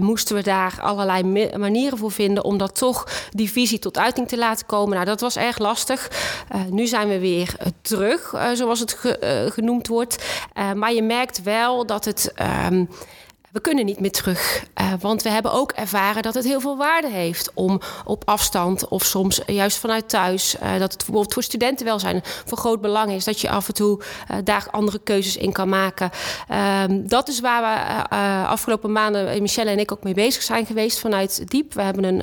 moesten 0.00 0.36
we 0.36 0.42
daar 0.42 0.78
allerlei 0.80 1.48
manieren 1.56 1.98
voor 1.98 2.12
vinden... 2.12 2.44
om 2.44 2.58
dat 2.58 2.76
toch 2.76 3.28
die 3.30 3.50
visie 3.50 3.78
tot 3.78 3.98
uiting 3.98 4.28
te 4.28 4.38
laten 4.38 4.66
komen. 4.66 4.94
Nou, 4.94 5.06
dat 5.06 5.20
was 5.20 5.36
erg 5.36 5.58
lastig. 5.58 6.10
Uh, 6.54 6.60
nu 6.70 6.86
zijn 6.86 7.08
we 7.08 7.18
weer 7.18 7.56
terug, 7.80 8.34
zoals 8.52 8.80
het 8.80 8.92
ge 8.92 9.48
genoemd 9.52 9.86
wordt. 9.86 10.24
maar 10.74 10.92
je 10.92 11.02
merkt 11.02 11.42
wel 11.42 11.86
dat 11.86 12.04
het. 12.04 12.32
Um, 12.70 12.88
we 13.52 13.60
kunnen 13.60 13.84
niet 13.84 14.00
meer 14.00 14.10
terug. 14.10 14.64
Uh, 14.80 14.92
want 15.00 15.22
we 15.22 15.30
hebben 15.30 15.52
ook 15.52 15.72
ervaren 15.72 16.22
dat 16.22 16.34
het 16.34 16.44
heel 16.44 16.60
veel 16.60 16.76
waarde 16.76 17.08
heeft 17.08 17.50
om 17.54 17.80
op 18.04 18.22
afstand 18.24 18.88
of 18.88 19.04
soms 19.04 19.40
juist 19.46 19.78
vanuit 19.78 20.08
thuis. 20.08 20.54
Uh, 20.54 20.72
dat 20.72 20.92
het 20.92 20.96
bijvoorbeeld 20.96 21.32
voor 21.32 21.42
studentenwelzijn 21.42 22.20
van 22.24 22.58
groot 22.58 22.80
belang 22.80 23.12
is 23.12 23.24
dat 23.24 23.40
je 23.40 23.50
af 23.50 23.68
en 23.68 23.74
toe 23.74 24.00
uh, 24.00 24.36
daar 24.44 24.66
andere 24.70 24.98
keuzes 24.98 25.36
in 25.36 25.52
kan 25.52 25.68
maken. 25.68 26.10
Ehm, 26.48 27.06
dat 27.06 27.28
is 27.28 27.40
waar 27.40 27.62
we 27.62 28.16
afgelopen 28.46 28.92
maanden, 28.92 29.42
Michelle 29.42 29.70
en 29.70 29.78
ik, 29.78 29.92
ook 29.92 30.02
mee 30.02 30.14
bezig 30.14 30.42
zijn 30.42 30.66
geweest 30.66 30.98
vanuit 30.98 31.50
Diep. 31.50 31.74
We 31.74 31.82
hebben 31.82 32.04
een, 32.04 32.22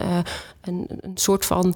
een, 0.62 0.88
een 1.01 1.18
soort 1.18 1.46
van 1.46 1.75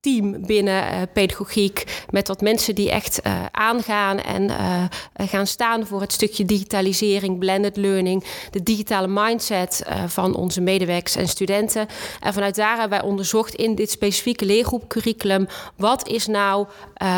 team 0.00 0.46
binnen 0.46 0.82
uh, 0.82 1.00
pedagogiek. 1.12 2.04
Met 2.10 2.28
wat 2.28 2.40
mensen 2.40 2.74
die 2.74 2.90
echt 2.90 3.20
uh, 3.26 3.44
aangaan 3.50 4.18
en 4.18 4.42
uh, 4.42 4.84
gaan 5.16 5.46
staan 5.46 5.86
voor 5.86 6.00
het 6.00 6.12
stukje 6.12 6.44
digitalisering, 6.44 7.38
blended 7.38 7.76
learning, 7.76 8.24
de 8.50 8.62
digitale 8.62 9.06
mindset 9.08 9.86
van 10.06 10.34
onze 10.34 10.60
medewerkers 10.60 11.16
en 11.16 11.28
studenten. 11.28 11.86
En 12.20 12.32
vanuit 12.32 12.54
daar 12.54 12.78
hebben 12.78 12.98
wij 12.98 13.08
onderzocht 13.08 13.54
in 13.54 13.74
dit 13.74 13.90
specifieke 13.90 14.44
leergroepcurriculum, 14.44 15.46
wat 15.76 16.08
is 16.08 16.26
nou, 16.26 16.66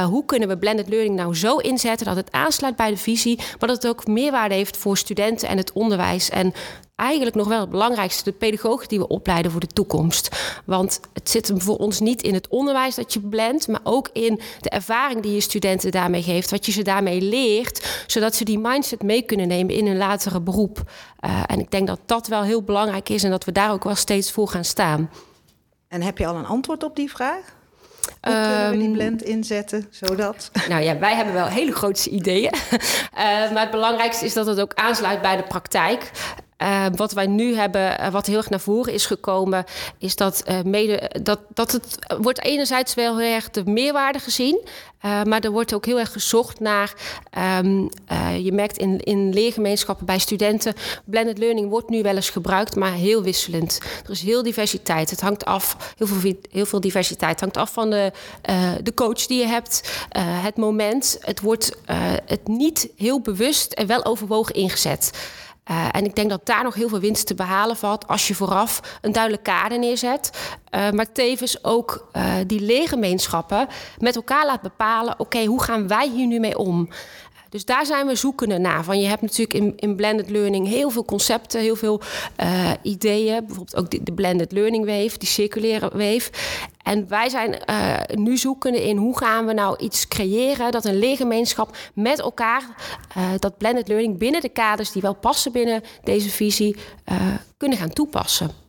hoe 0.04 0.24
kunnen 0.24 0.48
we 0.48 0.58
blended 0.58 0.88
learning 0.88 1.16
nou 1.16 1.34
zo 1.36 1.56
inzetten 1.56 2.06
dat 2.06 2.16
het 2.16 2.32
aansluit 2.32 2.76
bij 2.76 2.90
de 2.90 2.96
visie, 2.96 3.36
maar 3.36 3.68
dat 3.68 3.82
het 3.82 3.86
ook 3.86 4.06
meerwaarde 4.06 4.54
heeft 4.54 4.76
voor 4.76 4.96
studenten 4.96 5.48
en 5.48 5.56
het 5.56 5.72
onderwijs. 5.72 6.30
En 6.30 6.52
eigenlijk 7.00 7.36
nog 7.36 7.48
wel 7.48 7.60
het 7.60 7.70
belangrijkste, 7.70 8.24
de 8.24 8.32
pedagogen 8.32 8.88
die 8.88 8.98
we 8.98 9.08
opleiden 9.08 9.50
voor 9.50 9.60
de 9.60 9.66
toekomst. 9.66 10.36
Want 10.64 11.00
het 11.12 11.30
zit 11.30 11.48
hem 11.48 11.60
voor 11.60 11.76
ons 11.76 12.00
niet 12.00 12.22
in 12.22 12.34
het 12.34 12.48
onderwijs 12.48 12.94
dat 12.94 13.12
je 13.12 13.20
blendt, 13.20 13.68
maar 13.68 13.80
ook 13.82 14.10
in 14.12 14.40
de 14.60 14.70
ervaring 14.70 15.22
die 15.22 15.34
je 15.34 15.40
studenten 15.40 15.90
daarmee 15.90 16.22
geeft, 16.22 16.50
wat 16.50 16.66
je 16.66 16.72
ze 16.72 16.82
daarmee 16.82 17.20
leert, 17.20 18.04
zodat 18.06 18.34
ze 18.34 18.44
die 18.44 18.58
mindset 18.58 19.02
mee 19.02 19.22
kunnen 19.22 19.48
nemen 19.48 19.74
in 19.74 19.86
hun 19.86 19.96
latere 19.96 20.40
beroep. 20.40 20.82
Uh, 21.20 21.42
en 21.46 21.60
ik 21.60 21.70
denk 21.70 21.86
dat 21.86 22.00
dat 22.06 22.26
wel 22.26 22.42
heel 22.42 22.62
belangrijk 22.62 23.08
is 23.08 23.24
en 23.24 23.30
dat 23.30 23.44
we 23.44 23.52
daar 23.52 23.72
ook 23.72 23.84
wel 23.84 23.94
steeds 23.94 24.32
voor 24.32 24.48
gaan 24.48 24.64
staan. 24.64 25.10
En 25.88 26.02
heb 26.02 26.18
je 26.18 26.26
al 26.26 26.36
een 26.36 26.46
antwoord 26.46 26.82
op 26.82 26.96
die 26.96 27.10
vraag? 27.10 27.58
Hoe 28.20 28.32
kunnen 28.32 28.70
we 28.70 28.76
die 28.76 28.86
ehm, 28.86 28.92
blend 28.92 29.22
inzetten, 29.22 29.86
zodat... 29.90 30.50
Nou 30.68 30.82
ja, 30.82 30.98
wij 30.98 31.14
hebben 31.14 31.34
wel 31.34 31.46
hele 31.46 31.72
grote 31.72 32.10
ideeën. 32.10 32.54
Uh, 32.54 32.80
maar 33.52 33.60
het 33.60 33.70
belangrijkste 33.70 34.24
is 34.24 34.34
dat 34.34 34.46
het 34.46 34.60
ook 34.60 34.74
aansluit 34.74 35.22
bij 35.22 35.36
de 35.36 35.42
praktijk. 35.42 36.10
Uh, 36.62 36.86
wat 36.94 37.12
wij 37.12 37.26
nu 37.26 37.54
hebben, 37.54 38.00
uh, 38.00 38.08
wat 38.08 38.26
heel 38.26 38.36
erg 38.36 38.50
naar 38.50 38.60
voren 38.60 38.92
is 38.92 39.06
gekomen, 39.06 39.64
is 39.98 40.16
dat, 40.16 40.42
uh, 40.48 40.60
mede, 40.62 41.10
dat, 41.22 41.38
dat 41.54 41.72
het 41.72 41.98
wordt 42.20 42.44
enerzijds 42.44 42.94
wel 42.94 43.18
heel 43.18 43.34
erg 43.34 43.50
de 43.50 43.62
meerwaarde 43.64 44.18
gezien, 44.18 44.60
maar 45.00 45.40
er 45.40 45.50
wordt 45.50 45.74
ook 45.74 45.86
heel 45.86 45.98
erg 45.98 46.12
gezocht 46.12 46.60
naar, 46.60 46.92
um, 47.58 47.88
je 48.42 48.52
merkt 48.52 48.76
in, 48.76 49.00
in 49.00 49.32
leergemeenschappen 49.32 50.06
bij 50.06 50.18
studenten, 50.18 50.74
blended 51.04 51.38
learning 51.38 51.68
wordt 51.68 51.88
nu 51.88 52.02
wel 52.02 52.14
eens 52.14 52.30
gebruikt, 52.30 52.76
maar 52.76 52.92
heel 52.92 53.22
wisselend. 53.22 53.80
Er 54.04 54.10
is 54.10 54.22
heel 54.22 54.42
diversiteit. 54.42 55.10
Het 55.10 55.20
hangt 55.20 55.44
af, 55.44 55.94
heel 55.96 56.06
veel, 56.06 56.34
heel 56.50 56.66
veel 56.66 56.80
diversiteit. 56.80 57.30
Het 57.30 57.40
hangt 57.40 57.56
af 57.56 57.72
van 57.72 57.90
de, 57.90 58.12
de 58.82 58.94
coach 58.94 59.26
die 59.26 59.38
je 59.38 59.46
hebt, 59.46 60.06
het 60.18 60.56
moment. 60.56 61.18
Het 61.20 61.40
wordt 61.40 61.76
het 62.26 62.48
niet 62.48 62.88
heel 62.96 63.20
bewust 63.20 63.72
en 63.72 63.86
wel 63.86 64.04
overwogen 64.04 64.54
ingezet. 64.54 65.10
Uh, 65.70 65.88
en 65.90 66.04
ik 66.04 66.14
denk 66.14 66.30
dat 66.30 66.46
daar 66.46 66.62
nog 66.62 66.74
heel 66.74 66.88
veel 66.88 67.00
winst 67.00 67.26
te 67.26 67.34
behalen 67.34 67.76
valt 67.76 68.06
als 68.06 68.28
je 68.28 68.34
vooraf 68.34 68.98
een 69.00 69.12
duidelijk 69.12 69.42
kader 69.42 69.78
neerzet. 69.78 70.30
Uh, 70.74 70.90
maar 70.90 71.12
tevens 71.12 71.64
ook 71.64 72.08
uh, 72.12 72.34
die 72.46 72.60
leergemeenschappen 72.60 73.68
met 73.98 74.16
elkaar 74.16 74.46
laat 74.46 74.62
bepalen: 74.62 75.14
oké, 75.18 75.44
hoe 75.44 75.62
gaan 75.62 75.88
wij 75.88 76.08
hier 76.08 76.26
nu 76.26 76.38
mee 76.38 76.58
om? 76.58 76.88
Dus 77.50 77.64
daar 77.64 77.86
zijn 77.86 78.06
we 78.06 78.14
zoekende 78.14 78.58
naar. 78.58 78.84
Van 78.84 79.00
je 79.00 79.06
hebt 79.06 79.22
natuurlijk 79.22 79.54
in, 79.54 79.72
in 79.76 79.96
blended 79.96 80.30
learning 80.30 80.68
heel 80.68 80.90
veel 80.90 81.04
concepten, 81.04 81.60
heel 81.60 81.76
veel 81.76 82.00
uh, 82.42 82.70
ideeën. 82.82 83.46
Bijvoorbeeld 83.46 83.76
ook 83.76 83.90
de, 83.90 84.02
de, 84.02 84.12
blended 84.12 84.52
learning 84.52 84.86
wave, 84.86 85.18
die 85.18 85.28
circulaire 85.28 85.90
wave. 85.92 86.30
En 86.82 87.08
wij 87.08 87.28
zijn 87.28 87.56
uh, 87.70 87.96
nu 88.14 88.36
zoekende 88.36 88.88
in 88.88 88.96
hoe 88.96 89.18
gaan 89.18 89.46
we 89.46 89.52
nou 89.52 89.76
iets 89.78 90.08
creëren 90.08 90.72
dat 90.72 90.84
een 90.84 90.98
leergemeenschap 90.98 91.76
met 91.94 92.20
elkaar 92.20 92.62
uh, 93.16 93.30
dat 93.38 93.58
blended 93.58 93.88
learning 93.88 94.18
binnen 94.18 94.40
de 94.40 94.48
kaders 94.48 94.92
die 94.92 95.02
wel 95.02 95.14
passen 95.14 95.52
binnen 95.52 95.82
deze 96.04 96.28
visie 96.30 96.76
kunnen 97.56 97.78
gaan 97.78 97.92
toepassen. 97.92 98.59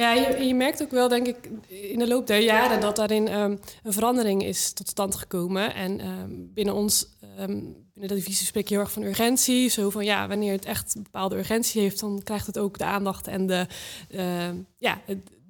Ja, 0.00 0.12
je, 0.12 0.44
je, 0.46 0.54
merkt 0.54 0.82
ook 0.82 0.90
wel, 0.90 1.08
denk 1.08 1.26
ik, 1.26 1.50
in 1.68 1.98
de 1.98 2.08
loop 2.08 2.26
der 2.26 2.40
jaren 2.40 2.80
dat 2.80 2.96
daarin 2.96 3.32
um, 3.32 3.60
een 3.82 3.92
verandering 3.92 4.44
is 4.44 4.72
tot 4.72 4.88
stand 4.88 5.14
gekomen. 5.14 5.74
En 5.74 6.06
um, 6.06 6.50
binnen 6.54 6.74
ons, 6.74 7.06
um, 7.40 7.76
binnen 7.94 8.08
de 8.08 8.14
divisie 8.14 8.46
spreek 8.46 8.68
je 8.68 8.74
heel 8.74 8.82
erg 8.82 8.92
van 8.92 9.02
urgentie. 9.02 9.68
Zo 9.68 9.90
van 9.90 10.04
ja, 10.04 10.28
wanneer 10.28 10.52
het 10.52 10.64
echt 10.64 10.94
een 10.94 11.02
bepaalde 11.02 11.36
urgentie 11.36 11.80
heeft, 11.80 12.00
dan 12.00 12.20
krijgt 12.22 12.46
het 12.46 12.58
ook 12.58 12.78
de 12.78 12.84
aandacht 12.84 13.26
en 13.26 13.46
de, 13.46 13.66
ja, 14.78 15.00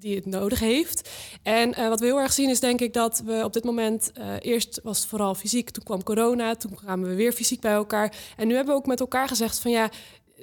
die 0.00 0.14
het 0.14 0.26
nodig 0.26 0.60
heeft. 0.60 1.10
En 1.42 1.68
uh, 1.68 1.88
wat 1.88 2.00
we 2.00 2.06
heel 2.06 2.20
erg 2.20 2.32
zien 2.32 2.50
is 2.50 2.60
denk 2.60 2.80
ik 2.80 2.92
dat 2.92 3.22
we 3.24 3.44
op 3.44 3.52
dit 3.52 3.64
moment, 3.64 4.12
uh, 4.18 4.34
eerst 4.40 4.80
was 4.82 4.98
het 4.98 5.08
vooral 5.08 5.34
fysiek, 5.34 5.70
toen 5.70 5.84
kwam 5.84 6.02
corona, 6.02 6.54
toen 6.54 6.74
kwamen 6.74 7.08
we 7.08 7.14
weer 7.14 7.32
fysiek 7.32 7.60
bij 7.60 7.72
elkaar. 7.72 8.14
En 8.36 8.46
nu 8.46 8.54
hebben 8.54 8.74
we 8.74 8.80
ook 8.80 8.86
met 8.86 9.00
elkaar 9.00 9.28
gezegd 9.28 9.58
van 9.58 9.70
ja, 9.70 9.90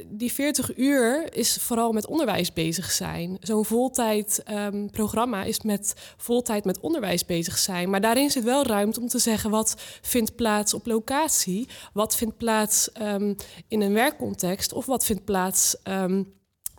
die 0.05 0.31
40 0.31 0.77
uur 0.77 1.35
is 1.35 1.57
vooral 1.61 1.91
met 1.91 2.07
onderwijs 2.07 2.53
bezig 2.53 2.91
zijn. 2.91 3.37
Zo'n 3.39 3.65
voltijd 3.65 4.43
um, 4.51 4.89
programma 4.91 5.43
is 5.43 5.61
met 5.61 5.93
voltijd 6.17 6.65
met 6.65 6.79
onderwijs 6.79 7.25
bezig 7.25 7.57
zijn. 7.57 7.89
Maar 7.89 8.01
daarin 8.01 8.29
zit 8.29 8.43
wel 8.43 8.65
ruimte 8.65 8.99
om 8.99 9.07
te 9.07 9.19
zeggen 9.19 9.49
wat 9.49 9.75
vindt 10.01 10.35
plaats 10.35 10.73
op 10.73 10.85
locatie, 10.85 11.69
wat 11.93 12.15
vindt 12.15 12.37
plaats 12.37 12.89
um, 13.01 13.35
in 13.67 13.81
een 13.81 13.93
werkcontext 13.93 14.73
of 14.73 14.85
wat 14.85 15.05
vindt 15.05 15.25
plaats 15.25 15.75
um, 15.83 16.35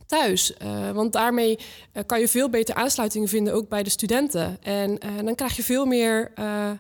thuis. 0.09 0.53
Uh, 0.63 0.91
want 0.91 1.13
daarmee 1.13 1.59
uh, 1.59 2.03
kan 2.07 2.21
je 2.21 2.29
veel 2.29 2.51
beter 2.51 2.75
aansluiting 2.75 3.29
vinden, 3.29 3.55
ook 3.55 3.69
bij 3.69 3.83
de 3.83 3.91
studenten. 3.91 4.63
En 4.63 4.91
uh, 4.91 5.25
dan 5.25 5.35
krijg 5.35 5.57
je 5.57 5.63
veel 5.63 5.87
meer, 5.87 6.33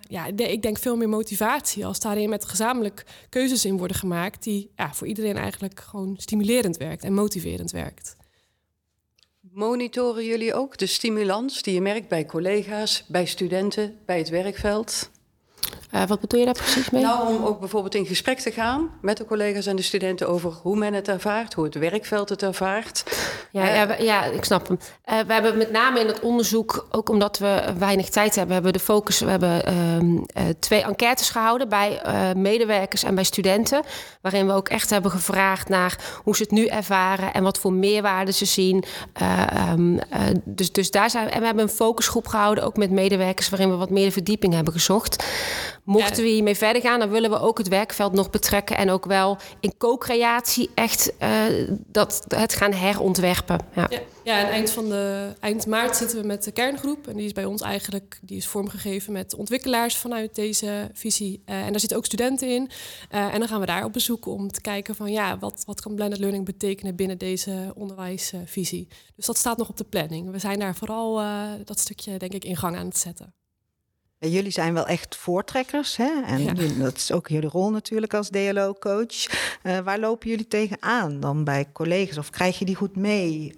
ja, 0.08 0.26
ik 0.26 0.62
denk 0.62 0.78
veel 0.78 0.96
meer 0.96 1.08
motivatie 1.08 1.86
als 1.86 2.00
daarin 2.00 2.28
met 2.28 2.44
gezamenlijk 2.44 3.04
keuzes 3.28 3.64
in 3.64 3.76
worden 3.78 3.96
gemaakt, 3.96 4.42
die 4.42 4.70
ja, 4.76 4.94
voor 4.94 5.06
iedereen 5.06 5.36
eigenlijk 5.36 5.80
gewoon 5.80 6.14
stimulerend 6.16 6.76
werkt 6.76 7.04
en 7.04 7.14
motiverend 7.14 7.70
werkt. 7.70 8.16
Monitoren 9.40 10.24
jullie 10.24 10.54
ook 10.54 10.78
de 10.78 10.86
stimulans 10.86 11.62
die 11.62 11.74
je 11.74 11.80
merkt 11.80 12.08
bij 12.08 12.26
collega's, 12.26 13.04
bij 13.08 13.26
studenten, 13.26 13.98
bij 14.06 14.18
het 14.18 14.28
werkveld? 14.28 15.10
Uh, 15.94 16.06
wat 16.06 16.20
bedoel 16.20 16.40
je 16.40 16.46
daar 16.46 16.54
precies 16.54 16.90
mee? 16.90 17.02
Nou, 17.02 17.28
om 17.28 17.44
ook 17.44 17.60
bijvoorbeeld 17.60 17.94
in 17.94 18.06
gesprek 18.06 18.38
te 18.38 18.50
gaan 18.50 18.90
met 19.00 19.16
de 19.16 19.24
collega's 19.24 19.66
en 19.66 19.76
de 19.76 19.82
studenten 19.82 20.28
over 20.28 20.52
hoe 20.62 20.76
men 20.76 20.94
het 20.94 21.08
ervaart, 21.08 21.54
hoe 21.54 21.64
het 21.64 21.74
werkveld 21.74 22.28
het 22.28 22.42
ervaart. 22.42 23.04
Ja, 23.52 23.62
uh, 23.62 23.74
ja, 23.74 23.96
ja, 23.98 24.24
ik 24.24 24.44
snap 24.44 24.68
hem. 24.68 24.78
Uh, 24.80 25.18
we 25.26 25.32
hebben 25.32 25.56
met 25.56 25.70
name 25.70 26.00
in 26.00 26.06
het 26.06 26.20
onderzoek, 26.20 26.86
ook 26.90 27.08
omdat 27.08 27.38
we 27.38 27.74
weinig 27.78 28.08
tijd 28.08 28.34
hebben, 28.34 28.54
hebben 28.54 28.72
we 28.72 28.78
de 28.78 28.84
focus. 28.84 29.20
We 29.20 29.30
hebben 29.30 29.64
ehm, 29.64 30.54
twee 30.58 30.82
enquêtes 30.82 31.30
gehouden 31.30 31.68
bij 31.68 32.00
medewerkers 32.36 33.02
en 33.02 33.14
bij 33.14 33.24
studenten. 33.24 33.82
Waarin 34.20 34.46
we 34.46 34.52
ook 34.52 34.68
echt 34.68 34.90
hebben 34.90 35.10
gevraagd 35.10 35.68
naar 35.68 36.20
hoe 36.22 36.36
ze 36.36 36.42
het 36.42 36.52
nu 36.52 36.66
ervaren 36.66 37.32
en 37.32 37.42
wat 37.42 37.58
voor 37.58 37.72
meerwaarde 37.72 38.32
ze 38.32 38.44
zien. 38.44 38.84
Um, 39.72 39.98
dus, 40.44 40.72
dus 40.72 40.90
daar 40.90 41.10
zijn 41.10 41.30
en 41.30 41.40
we 41.40 41.46
hebben 41.46 41.64
een 41.64 41.70
focusgroep 41.70 42.26
gehouden, 42.26 42.64
ook 42.64 42.76
met 42.76 42.90
medewerkers, 42.90 43.48
waarin 43.48 43.70
we 43.70 43.76
wat 43.76 43.90
meer 43.90 44.04
de 44.04 44.12
verdieping 44.12 44.54
hebben 44.54 44.72
gezocht. 44.72 45.24
Mochten 45.84 46.22
we 46.22 46.28
hiermee 46.28 46.56
verder 46.56 46.82
gaan, 46.82 46.98
dan 46.98 47.10
willen 47.10 47.30
we 47.30 47.40
ook 47.40 47.58
het 47.58 47.68
werkveld 47.68 48.12
nog 48.12 48.30
betrekken. 48.30 48.76
En 48.76 48.90
ook 48.90 49.04
wel 49.04 49.38
in 49.60 49.76
co-creatie 49.78 50.70
echt 50.74 51.12
uh, 51.22 51.44
dat, 51.86 52.24
het 52.28 52.54
gaan 52.54 52.72
herontwerpen. 52.72 53.58
Ja. 53.74 53.86
ja. 53.90 54.00
Ja, 54.28 54.38
en 54.38 54.50
eind, 54.50 54.70
van 54.70 54.88
de, 54.88 55.32
eind 55.40 55.66
maart 55.66 55.96
zitten 55.96 56.20
we 56.20 56.26
met 56.26 56.44
de 56.44 56.52
kerngroep. 56.52 57.06
En 57.06 57.16
die 57.16 57.26
is 57.26 57.32
bij 57.32 57.44
ons 57.44 57.62
eigenlijk 57.62 58.18
die 58.22 58.36
is 58.36 58.46
vormgegeven 58.46 59.12
met 59.12 59.34
ontwikkelaars 59.34 59.96
vanuit 59.96 60.34
deze 60.34 60.90
visie. 60.92 61.42
Uh, 61.46 61.64
en 61.64 61.70
daar 61.70 61.80
zitten 61.80 61.98
ook 61.98 62.04
studenten 62.04 62.48
in. 62.48 62.70
Uh, 63.14 63.34
en 63.34 63.38
dan 63.38 63.48
gaan 63.48 63.60
we 63.60 63.66
daar 63.66 63.84
op 63.84 63.92
bezoek 63.92 64.26
om 64.26 64.50
te 64.50 64.60
kijken 64.60 64.94
van 64.94 65.10
ja, 65.12 65.38
wat, 65.38 65.62
wat 65.66 65.80
kan 65.80 65.94
blended 65.94 66.18
learning 66.18 66.44
betekenen 66.44 66.96
binnen 66.96 67.18
deze 67.18 67.72
onderwijsvisie. 67.74 68.88
Dus 69.16 69.26
dat 69.26 69.38
staat 69.38 69.58
nog 69.58 69.68
op 69.68 69.76
de 69.76 69.84
planning. 69.84 70.30
We 70.30 70.38
zijn 70.38 70.58
daar 70.58 70.74
vooral 70.74 71.22
dat 71.64 71.78
stukje 71.78 72.16
denk 72.16 72.32
ik 72.32 72.44
in 72.44 72.56
gang 72.56 72.76
aan 72.76 72.86
het 72.86 72.98
zetten. 72.98 73.34
Jullie 74.20 74.50
zijn 74.50 74.74
wel 74.74 74.86
echt 74.86 75.16
voortrekkers. 75.16 75.96
Hè? 75.96 76.22
En 76.26 76.42
ja. 76.42 76.52
dat 76.78 76.96
is 76.96 77.12
ook 77.12 77.28
jullie 77.28 77.48
rol 77.48 77.70
natuurlijk 77.70 78.14
als 78.14 78.28
DLO-coach. 78.28 79.26
Uh, 79.62 79.78
waar 79.78 79.98
lopen 79.98 80.28
jullie 80.28 80.48
tegenaan 80.48 81.20
dan 81.20 81.44
bij 81.44 81.66
collega's? 81.72 82.18
Of 82.18 82.30
krijg 82.30 82.58
je 82.58 82.64
die 82.64 82.74
goed 82.74 82.96
mee? 82.96 83.52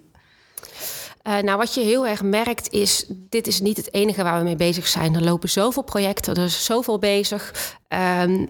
Uh, 1.27 1.39
nou, 1.39 1.59
wat 1.59 1.75
je 1.75 1.81
heel 1.81 2.07
erg 2.07 2.23
merkt 2.23 2.73
is, 2.73 3.05
dit 3.09 3.47
is 3.47 3.61
niet 3.61 3.77
het 3.77 3.95
enige 3.95 4.23
waar 4.23 4.39
we 4.39 4.45
mee 4.45 4.57
bezig 4.57 4.87
zijn. 4.87 5.15
Er 5.15 5.23
lopen 5.23 5.49
zoveel 5.49 5.83
projecten, 5.83 6.35
er 6.35 6.45
is 6.45 6.65
zoveel 6.65 6.99
bezig. 6.99 7.75
Um, 7.89 8.49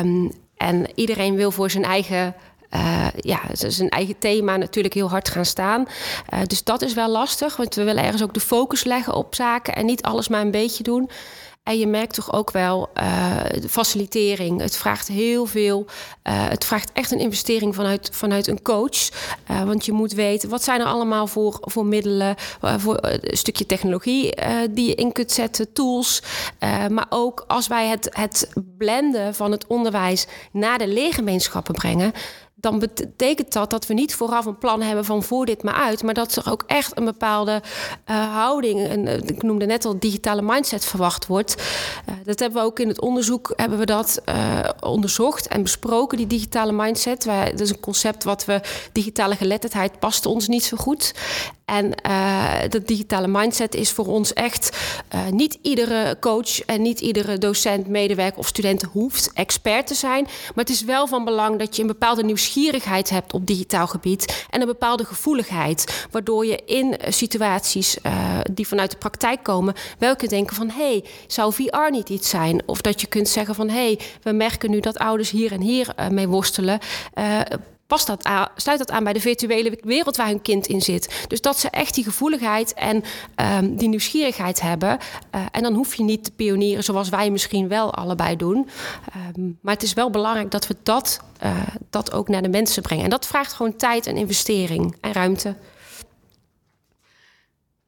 um, 0.00 0.30
en 0.56 0.86
iedereen 0.94 1.34
wil 1.34 1.50
voor 1.50 1.70
zijn 1.70 1.84
eigen 1.84 2.34
uh, 2.74 3.06
ja, 3.16 3.40
zijn 3.52 3.88
eigen 3.88 4.18
thema 4.18 4.56
natuurlijk 4.56 4.94
heel 4.94 5.10
hard 5.10 5.28
gaan 5.28 5.44
staan. 5.44 5.86
Uh, 6.34 6.40
dus 6.46 6.64
dat 6.64 6.82
is 6.82 6.94
wel 6.94 7.08
lastig, 7.08 7.56
want 7.56 7.74
we 7.74 7.84
willen 7.84 8.04
ergens 8.04 8.22
ook 8.22 8.34
de 8.34 8.40
focus 8.40 8.84
leggen 8.84 9.14
op 9.14 9.34
zaken 9.34 9.74
en 9.74 9.86
niet 9.86 10.02
alles 10.02 10.28
maar 10.28 10.40
een 10.40 10.50
beetje 10.50 10.82
doen. 10.82 11.10
En 11.62 11.78
je 11.78 11.86
merkt 11.86 12.14
toch 12.14 12.32
ook 12.32 12.50
wel 12.50 12.88
de 13.60 13.68
facilitering. 13.68 14.60
Het 14.60 14.76
vraagt 14.76 15.08
heel 15.08 15.46
veel. 15.46 15.86
Uh, 15.86 16.48
het 16.48 16.64
vraagt 16.64 16.92
echt 16.92 17.10
een 17.10 17.18
investering 17.18 17.74
vanuit, 17.74 18.08
vanuit 18.12 18.46
een 18.46 18.62
coach. 18.62 19.08
Uh, 19.50 19.62
want 19.62 19.84
je 19.84 19.92
moet 19.92 20.12
weten, 20.12 20.48
wat 20.48 20.62
zijn 20.62 20.80
er 20.80 20.86
allemaal 20.86 21.26
voor, 21.26 21.58
voor 21.60 21.86
middelen, 21.86 22.34
voor 22.60 22.98
een 23.00 23.36
stukje 23.36 23.66
technologie 23.66 24.34
die 24.70 24.86
je 24.88 24.94
in 24.94 25.12
kunt 25.12 25.32
zetten, 25.32 25.72
tools. 25.72 26.22
maar 26.88 27.06
ook 27.08 27.44
als 27.46 27.66
wij 27.66 27.88
het, 27.88 28.08
het 28.10 28.48
blenden 28.78 29.34
van 29.34 29.50
het 29.50 29.66
onderwijs 29.66 30.26
naar 30.52 30.78
de 30.78 30.88
leergemeenschappen 30.88 31.74
brengen 31.74 32.12
dan 32.60 32.78
betekent 32.78 33.52
dat 33.52 33.70
dat 33.70 33.86
we 33.86 33.94
niet 33.94 34.14
vooraf 34.14 34.46
een 34.46 34.58
plan 34.58 34.82
hebben 34.82 35.04
van 35.04 35.22
voer 35.22 35.46
dit 35.46 35.62
maar 35.62 35.74
uit, 35.74 36.02
maar 36.02 36.14
dat 36.14 36.36
er 36.36 36.50
ook 36.50 36.64
echt 36.66 36.98
een 36.98 37.04
bepaalde 37.04 37.62
uh, 38.10 38.34
houding, 38.34 38.88
en 38.88 39.06
uh, 39.06 39.14
ik 39.14 39.42
noemde 39.42 39.66
net 39.66 39.84
al 39.84 39.98
digitale 39.98 40.42
mindset 40.42 40.84
verwacht 40.84 41.26
wordt. 41.26 41.54
Uh, 42.08 42.14
dat 42.24 42.38
hebben 42.38 42.60
we 42.60 42.66
ook 42.66 42.78
in 42.78 42.88
het 42.88 43.00
onderzoek 43.00 43.52
hebben 43.56 43.78
we 43.78 43.86
dat 43.86 44.22
onderzocht 44.80 45.48
en 45.48 45.62
besproken, 45.62 46.18
die 46.18 46.26
digitale 46.26 46.72
mindset. 46.72 47.24
Wij, 47.24 47.50
dat 47.50 47.60
is 47.60 47.70
een 47.70 47.80
concept 47.80 48.24
wat 48.24 48.44
we 48.44 48.60
digitale 48.92 49.36
geletterdheid 49.36 49.98
past 49.98 50.26
ons 50.26 50.48
niet 50.48 50.64
zo 50.64 50.76
goed. 50.76 51.14
En 51.70 51.92
uh, 52.06 52.54
dat 52.68 52.86
digitale 52.86 53.28
mindset 53.28 53.74
is 53.74 53.90
voor 53.90 54.06
ons 54.06 54.32
echt 54.32 54.76
uh, 55.14 55.26
niet 55.28 55.58
iedere 55.62 56.16
coach 56.20 56.64
en 56.64 56.82
niet 56.82 57.00
iedere 57.00 57.38
docent, 57.38 57.86
medewerker 57.86 58.38
of 58.38 58.46
student 58.46 58.82
hoeft 58.82 59.30
expert 59.34 59.86
te 59.86 59.94
zijn. 59.94 60.24
Maar 60.24 60.64
het 60.64 60.68
is 60.68 60.84
wel 60.84 61.06
van 61.06 61.24
belang 61.24 61.58
dat 61.58 61.76
je 61.76 61.82
een 61.82 61.88
bepaalde 61.88 62.24
nieuwsgierigheid 62.24 63.10
hebt 63.10 63.34
op 63.34 63.46
digitaal 63.46 63.86
gebied 63.86 64.46
en 64.50 64.60
een 64.60 64.66
bepaalde 64.66 65.04
gevoeligheid, 65.04 66.06
waardoor 66.10 66.46
je 66.46 66.62
in 66.66 66.96
situaties 67.08 67.96
uh, 68.02 68.12
die 68.52 68.68
vanuit 68.68 68.90
de 68.90 68.96
praktijk 68.96 69.42
komen, 69.42 69.74
wel 69.98 70.16
kunt 70.16 70.30
denken 70.30 70.56
van 70.56 70.70
hé, 70.70 70.90
hey, 70.90 71.04
zou 71.26 71.52
VR 71.52 71.90
niet 71.90 72.08
iets 72.08 72.28
zijn? 72.28 72.62
Of 72.66 72.80
dat 72.80 73.00
je 73.00 73.06
kunt 73.06 73.28
zeggen 73.28 73.54
van 73.54 73.68
hé, 73.68 73.74
hey, 73.74 73.98
we 74.22 74.32
merken 74.32 74.70
nu 74.70 74.80
dat 74.80 74.98
ouders 74.98 75.30
hier 75.30 75.52
en 75.52 75.60
hier 75.60 75.94
mee 76.10 76.28
worstelen 76.28 76.78
past 77.90 78.06
dat 78.06 78.24
aan, 78.24 78.48
sluit 78.56 78.78
dat 78.78 78.90
aan 78.90 79.04
bij 79.04 79.12
de 79.12 79.20
virtuele 79.20 79.78
wereld 79.80 80.16
waar 80.16 80.26
hun 80.26 80.42
kind 80.42 80.66
in 80.66 80.80
zit. 80.80 81.24
Dus 81.28 81.40
dat 81.40 81.58
ze 81.58 81.70
echt 81.70 81.94
die 81.94 82.04
gevoeligheid 82.04 82.74
en 82.74 83.02
um, 83.36 83.76
die 83.76 83.88
nieuwsgierigheid 83.88 84.60
hebben. 84.60 84.98
Uh, 85.34 85.46
en 85.50 85.62
dan 85.62 85.74
hoef 85.74 85.94
je 85.94 86.02
niet 86.02 86.24
te 86.24 86.30
pionieren 86.30 86.84
zoals 86.84 87.08
wij 87.08 87.30
misschien 87.30 87.68
wel 87.68 87.94
allebei 87.94 88.36
doen. 88.36 88.68
Um, 89.36 89.58
maar 89.62 89.74
het 89.74 89.82
is 89.82 89.92
wel 89.92 90.10
belangrijk 90.10 90.50
dat 90.50 90.66
we 90.66 90.76
dat, 90.82 91.20
uh, 91.44 91.66
dat 91.90 92.12
ook 92.12 92.28
naar 92.28 92.42
de 92.42 92.48
mensen 92.48 92.82
brengen. 92.82 93.04
En 93.04 93.10
dat 93.10 93.26
vraagt 93.26 93.52
gewoon 93.52 93.76
tijd 93.76 94.06
en 94.06 94.16
investering 94.16 94.96
en 95.00 95.12
ruimte. 95.12 95.56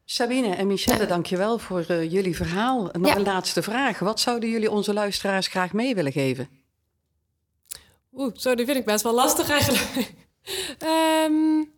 Sabine 0.05 0.55
en 0.55 0.67
Michelle, 0.67 1.05
dankjewel 1.05 1.59
voor 1.59 1.85
uh, 1.87 2.11
jullie 2.11 2.35
verhaal. 2.35 2.89
Nog 2.91 3.07
ja. 3.07 3.15
een 3.15 3.23
laatste 3.23 3.61
vraag. 3.61 3.99
Wat 3.99 4.19
zouden 4.19 4.49
jullie 4.49 4.71
onze 4.71 4.93
luisteraars 4.93 5.47
graag 5.47 5.73
mee 5.73 5.95
willen 5.95 6.11
geven? 6.11 6.62
Oeh, 8.15 8.31
zo, 8.35 8.55
die 8.55 8.65
vind 8.65 8.77
ik 8.77 8.85
best 8.85 9.03
wel 9.03 9.13
lastig 9.13 9.49
eigenlijk. 9.49 10.13
um, 11.29 11.71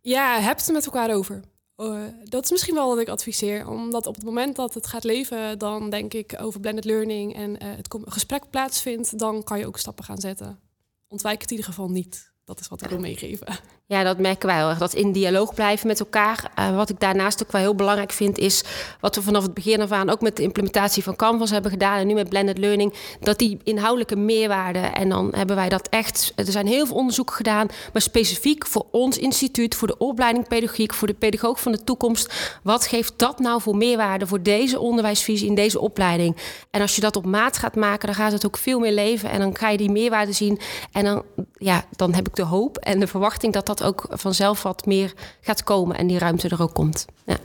ja, 0.14 0.40
heb 0.40 0.56
het 0.56 0.72
met 0.72 0.84
elkaar 0.86 1.14
over. 1.14 1.40
Uh, 1.76 2.04
dat 2.24 2.44
is 2.44 2.50
misschien 2.50 2.74
wel 2.74 2.88
wat 2.88 2.98
ik 2.98 3.08
adviseer. 3.08 3.68
Omdat 3.68 4.06
op 4.06 4.14
het 4.14 4.24
moment 4.24 4.56
dat 4.56 4.74
het 4.74 4.86
gaat 4.86 5.04
leven, 5.04 5.58
dan 5.58 5.90
denk 5.90 6.14
ik 6.14 6.36
over 6.40 6.60
blended 6.60 6.84
learning 6.84 7.34
en 7.34 7.50
uh, 7.50 7.76
het 7.76 7.88
gesprek 8.04 8.50
plaatsvindt, 8.50 9.18
dan 9.18 9.42
kan 9.42 9.58
je 9.58 9.66
ook 9.66 9.78
stappen 9.78 10.04
gaan 10.04 10.20
zetten. 10.20 10.60
Ontwijk 11.08 11.40
het 11.40 11.50
in 11.50 11.56
ieder 11.56 11.72
geval 11.72 11.88
niet. 11.88 12.32
Dat 12.50 12.60
is 12.60 12.68
wat 12.68 12.82
ik 12.82 12.88
wil 12.88 12.98
meegeven. 12.98 13.46
Ja, 13.86 14.02
dat 14.02 14.18
merken 14.18 14.46
wij 14.46 14.56
heel. 14.56 14.78
Dat 14.78 14.94
in 14.94 15.12
dialoog 15.12 15.54
blijven 15.54 15.86
met 15.86 16.00
elkaar. 16.00 16.52
Uh, 16.58 16.76
wat 16.76 16.88
ik 16.88 17.00
daarnaast 17.00 17.42
ook 17.42 17.52
wel 17.52 17.60
heel 17.60 17.74
belangrijk 17.74 18.12
vind, 18.12 18.38
is 18.38 18.62
wat 19.00 19.14
we 19.14 19.22
vanaf 19.22 19.42
het 19.42 19.54
begin 19.54 19.80
af 19.80 19.90
aan 19.90 20.10
ook 20.10 20.20
met 20.20 20.36
de 20.36 20.42
implementatie 20.42 21.02
van 21.02 21.16
Canvas 21.16 21.50
hebben 21.50 21.70
gedaan. 21.70 21.98
En 21.98 22.06
nu 22.06 22.14
met 22.14 22.28
blended 22.28 22.58
learning. 22.58 22.94
Dat 23.20 23.38
die 23.38 23.58
inhoudelijke 23.64 24.16
meerwaarde. 24.16 24.78
En 24.78 25.08
dan 25.08 25.32
hebben 25.34 25.56
wij 25.56 25.68
dat 25.68 25.88
echt. 25.88 26.32
Er 26.36 26.44
zijn 26.44 26.66
heel 26.66 26.86
veel 26.86 26.96
onderzoeken 26.96 27.34
gedaan. 27.34 27.66
Maar 27.92 28.02
specifiek 28.02 28.66
voor 28.66 28.86
ons 28.90 29.18
instituut, 29.18 29.74
voor 29.74 29.88
de 29.88 29.98
opleiding 29.98 30.48
pedagogiek, 30.48 30.94
voor 30.94 31.08
de 31.08 31.14
pedagoog 31.14 31.60
van 31.60 31.72
de 31.72 31.84
toekomst. 31.84 32.58
Wat 32.62 32.86
geeft 32.86 33.12
dat 33.16 33.38
nou 33.38 33.60
voor 33.60 33.76
meerwaarde 33.76 34.26
voor 34.26 34.42
deze 34.42 34.80
onderwijsvisie 34.80 35.48
in 35.48 35.54
deze 35.54 35.80
opleiding? 35.80 36.36
En 36.70 36.80
als 36.80 36.94
je 36.94 37.00
dat 37.00 37.16
op 37.16 37.24
maat 37.24 37.58
gaat 37.58 37.76
maken, 37.76 38.06
dan 38.06 38.16
gaat 38.16 38.32
het 38.32 38.46
ook 38.46 38.56
veel 38.56 38.78
meer 38.78 38.92
leven. 38.92 39.30
En 39.30 39.38
dan 39.38 39.56
ga 39.56 39.68
je 39.68 39.78
die 39.78 39.90
meerwaarde 39.90 40.32
zien. 40.32 40.60
En 40.92 41.04
dan, 41.04 41.22
ja, 41.58 41.84
dan 41.96 42.14
heb 42.14 42.28
ik 42.28 42.36
de 42.40 42.46
hoop 42.46 42.76
en 42.76 43.00
de 43.00 43.06
verwachting 43.06 43.52
dat 43.52 43.66
dat 43.66 43.82
ook 43.82 44.06
vanzelf 44.10 44.62
wat 44.62 44.86
meer 44.86 45.12
gaat 45.40 45.64
komen 45.64 45.96
en 45.96 46.06
die 46.06 46.18
ruimte 46.18 46.48
er 46.48 46.62
ook 46.62 46.74
komt. 46.74 47.06
Ja. 47.24 47.36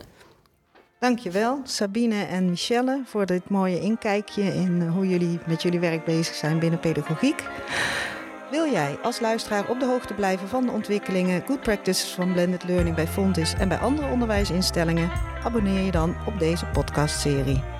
Dankjewel 0.99 1.59
Sabine 1.63 2.23
en 2.23 2.49
Michelle 2.49 3.01
voor 3.05 3.25
dit 3.25 3.49
mooie 3.49 3.79
inkijkje 3.79 4.43
in 4.43 4.81
eh, 4.81 4.93
hoe 4.93 5.09
jullie 5.09 5.39
met 5.47 5.61
jullie 5.61 5.79
werk 5.79 6.05
bezig 6.05 6.35
zijn 6.35 6.59
binnen 6.59 6.79
pedagogiek. 6.79 7.43
Wil 8.51 8.71
jij 8.71 8.97
als 9.03 9.19
luisteraar 9.19 9.69
op 9.69 9.79
de 9.79 9.85
hoogte 9.85 10.13
blijven 10.13 10.47
van 10.47 10.65
de 10.65 10.71
ontwikkelingen, 10.71 11.43
good 11.45 11.61
practices 11.61 12.13
van 12.13 12.33
blended 12.33 12.63
learning 12.63 12.95
bij 12.95 13.07
Fontis 13.07 13.53
en 13.53 13.67
bij 13.67 13.77
andere 13.77 14.11
onderwijsinstellingen? 14.11 15.11
Abonneer 15.43 15.81
je 15.81 15.91
dan 15.91 16.15
op 16.25 16.39
deze 16.39 16.65
podcastserie. 16.65 17.74